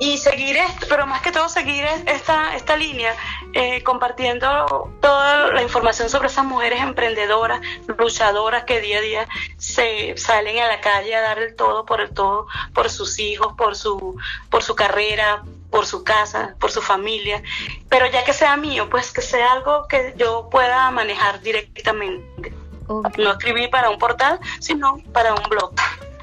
y 0.00 0.16
seguir 0.16 0.56
esto, 0.56 0.86
pero 0.88 1.06
más 1.06 1.20
que 1.20 1.30
todo 1.30 1.50
seguir 1.50 1.84
esta, 2.06 2.56
esta 2.56 2.74
línea, 2.74 3.14
eh, 3.52 3.82
compartiendo 3.82 4.90
toda 4.98 5.52
la 5.52 5.62
información 5.62 6.08
sobre 6.08 6.28
esas 6.28 6.46
mujeres 6.46 6.80
emprendedoras, 6.80 7.60
luchadoras 7.98 8.64
que 8.64 8.80
día 8.80 8.96
a 8.96 9.02
día 9.02 9.28
se 9.58 10.16
salen 10.16 10.58
a 10.58 10.68
la 10.68 10.80
calle 10.80 11.14
a 11.14 11.20
dar 11.20 11.38
el 11.38 11.54
todo 11.54 11.84
por 11.84 12.00
el 12.00 12.14
todo, 12.14 12.46
por 12.72 12.88
sus 12.88 13.18
hijos, 13.18 13.52
por 13.58 13.76
su, 13.76 14.16
por 14.48 14.62
su 14.62 14.74
carrera, 14.74 15.42
por 15.70 15.86
su 15.86 16.04
casa, 16.04 16.56
por 16.58 16.70
su 16.70 16.82
familia, 16.82 17.42
pero 17.88 18.06
ya 18.10 18.24
que 18.24 18.32
sea 18.32 18.56
mío, 18.56 18.88
pues 18.90 19.12
que 19.12 19.22
sea 19.22 19.52
algo 19.52 19.86
que 19.88 20.14
yo 20.16 20.48
pueda 20.50 20.90
manejar 20.90 21.40
directamente. 21.40 22.52
No 22.88 23.30
escribir 23.30 23.70
para 23.70 23.88
un 23.88 23.98
portal, 23.98 24.40
sino 24.58 24.98
para 25.12 25.32
un 25.32 25.42
blog, 25.48 25.72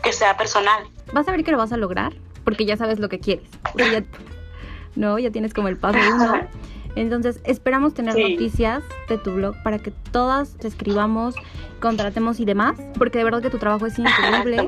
que 0.03 0.11
sea 0.11 0.35
personal. 0.35 0.83
¿Vas 1.13 1.27
a 1.27 1.31
ver 1.31 1.43
que 1.43 1.51
lo 1.51 1.57
vas 1.57 1.71
a 1.71 1.77
lograr? 1.77 2.13
Porque 2.43 2.65
ya 2.65 2.75
sabes 2.75 2.99
lo 2.99 3.07
que 3.07 3.19
quieres. 3.19 3.49
no, 4.95 5.17
ya 5.17 5.31
tienes 5.31 5.53
como 5.53 5.69
el 5.69 5.77
paso 5.77 5.97
uno. 5.97 6.41
Entonces, 6.95 7.39
esperamos 7.45 7.93
tener 7.93 8.15
noticias 8.15 8.83
de 9.07 9.17
tu 9.17 9.31
blog 9.31 9.55
para 9.63 9.77
que 9.77 9.91
todas 10.11 10.57
te 10.57 10.67
escribamos, 10.67 11.35
contratemos 11.79 12.39
y 12.39 12.45
demás, 12.45 12.77
porque 12.97 13.19
de 13.19 13.23
verdad 13.23 13.41
que 13.41 13.51
tu 13.51 13.59
trabajo 13.59 13.85
es 13.85 13.97
increíble. 13.99 14.67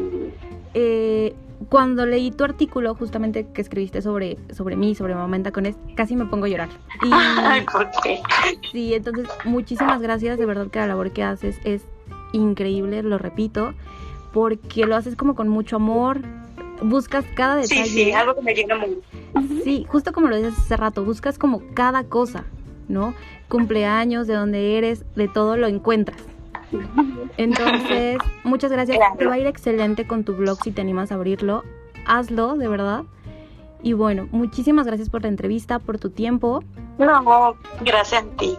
Eh, 0.76 1.36
cuando 1.67 2.06
leí 2.06 2.32
tu 2.32 2.45
artículo 2.45 2.95
justamente 2.95 3.48
que 3.54 3.62
escribiste 3.62 4.02
sobre, 4.02 4.38
sobre 4.56 4.76
mí, 4.78 4.95
sobre 4.95 5.13
Momenta 5.13 5.52
con 5.52 5.65
casi 5.95 6.15
me 6.15 6.26
pongo 6.26 6.45
a 6.45 6.50
llorar. 6.50 6.69
Y, 7.04 7.10
Ay, 7.12 7.65
¿por 7.72 7.89
qué? 8.02 8.22
Sí, 8.72 8.93
entonces 8.93 9.28
muchísimas 9.43 10.02
gracias, 10.02 10.38
de 10.39 10.45
verdad 10.45 10.67
que 10.67 10.80
la 10.80 10.88
labor 10.88 11.12
que 11.12 11.24
haces 11.24 11.58
es 11.65 11.84
increíble, 12.32 13.04
lo 13.04 13.17
repito. 13.17 13.74
porque 14.32 14.86
lo 14.86 14.95
haces 14.95 15.15
como 15.15 15.36
con 15.36 15.48
mucho 15.50 15.76
amor, 15.78 16.22
buscas 16.82 17.26
cada 17.36 17.56
detalle. 17.56 17.86
Sí, 17.86 17.89
sí, 18.06 18.12
algo 18.12 18.36
que 18.36 18.41
me 18.41 18.54
llena 18.54 18.78
mucho. 18.78 19.02
Sí, 19.63 19.86
justo 19.89 20.13
como 20.13 20.28
lo 20.28 20.38
dices 20.38 20.58
hace 20.58 20.78
rato, 20.78 21.04
buscas 21.04 21.38
como 21.38 21.62
cada 21.74 22.04
cosa, 22.04 22.43
¿no? 22.88 23.13
Cumpleaños, 23.50 24.28
de 24.28 24.36
dónde 24.36 24.78
eres, 24.78 25.04
de 25.15 25.28
todo 25.28 25.58
lo 25.58 25.67
encuentras. 25.67 26.22
Entonces, 27.38 28.17
muchas 28.43 28.71
gracias. 28.71 28.97
Te 29.17 29.25
va 29.25 29.34
a 29.34 29.38
ir 29.39 29.47
excelente 29.47 30.08
con 30.08 30.23
tu 30.23 30.36
blog 30.36 30.62
si 30.63 30.71
te 30.71 30.82
animas 30.82 31.12
a 31.12 31.15
abrirlo. 31.15 31.63
Hazlo, 32.05 32.55
de 32.55 32.67
verdad. 32.67 33.03
Y 33.82 33.93
bueno, 33.93 34.27
muchísimas 34.32 34.86
gracias 34.86 35.10
por 35.10 35.21
la 35.21 35.29
entrevista, 35.29 35.79
por 35.79 35.99
tu 35.99 36.10
tiempo. 36.10 36.63
No, 36.97 37.55
gracias 37.82 38.23
a 38.23 38.38
ti. 38.38 38.58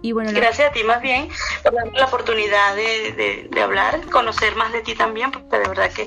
Y 0.00 0.12
bueno, 0.12 0.32
gracias 0.34 0.68
a 0.68 0.72
ti 0.72 0.84
más 0.84 1.00
bien 1.00 1.28
por 1.62 1.72
darme 1.72 1.98
la 1.98 2.04
oportunidad 2.04 2.76
de, 2.76 3.48
de, 3.50 3.62
hablar, 3.62 4.02
conocer 4.10 4.54
más 4.54 4.70
de 4.70 4.82
ti 4.82 4.94
también, 4.94 5.30
porque 5.30 5.58
de 5.58 5.66
verdad 5.66 5.90
que 5.90 6.06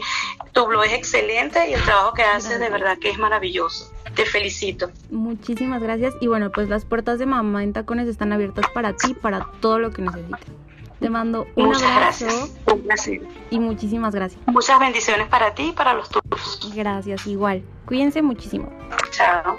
tu 0.51 0.67
blog 0.67 0.83
es 0.83 0.93
excelente 0.93 1.67
y 1.67 1.73
el 1.73 1.81
trabajo 1.81 2.13
que 2.13 2.21
haces 2.21 2.59
de 2.59 2.69
verdad 2.69 2.99
que 2.99 3.09
es 3.09 3.17
maravilloso. 3.17 3.91
Te 4.15 4.25
felicito. 4.25 4.91
Muchísimas 5.09 5.81
gracias. 5.81 6.13
Y 6.21 6.27
bueno, 6.27 6.51
pues 6.51 6.69
las 6.69 6.85
puertas 6.85 7.17
de 7.17 7.25
Mamá 7.25 7.63
en 7.63 7.73
Tacones 7.73 8.07
están 8.07 8.33
abiertas 8.33 8.65
para 8.71 8.93
ti, 8.93 9.15
para 9.15 9.47
todo 9.61 9.79
lo 9.79 9.89
que 9.89 10.03
necesites. 10.03 10.47
Te 10.99 11.09
mando 11.09 11.47
un 11.55 11.67
Muchas 11.67 11.83
abrazo. 11.83 12.25
Gracias. 12.25 12.57
Un 12.73 12.81
placer. 12.81 13.21
Y 13.49 13.59
muchísimas 13.59 14.15
gracias. 14.15 14.41
Muchas 14.47 14.79
bendiciones 14.79 15.27
para 15.27 15.53
ti 15.53 15.69
y 15.69 15.71
para 15.71 15.93
los 15.93 16.09
tuyos. 16.09 16.71
Gracias, 16.75 17.27
igual. 17.27 17.63
Cuídense 17.85 18.21
muchísimo. 18.21 18.71
Chao. 19.11 19.57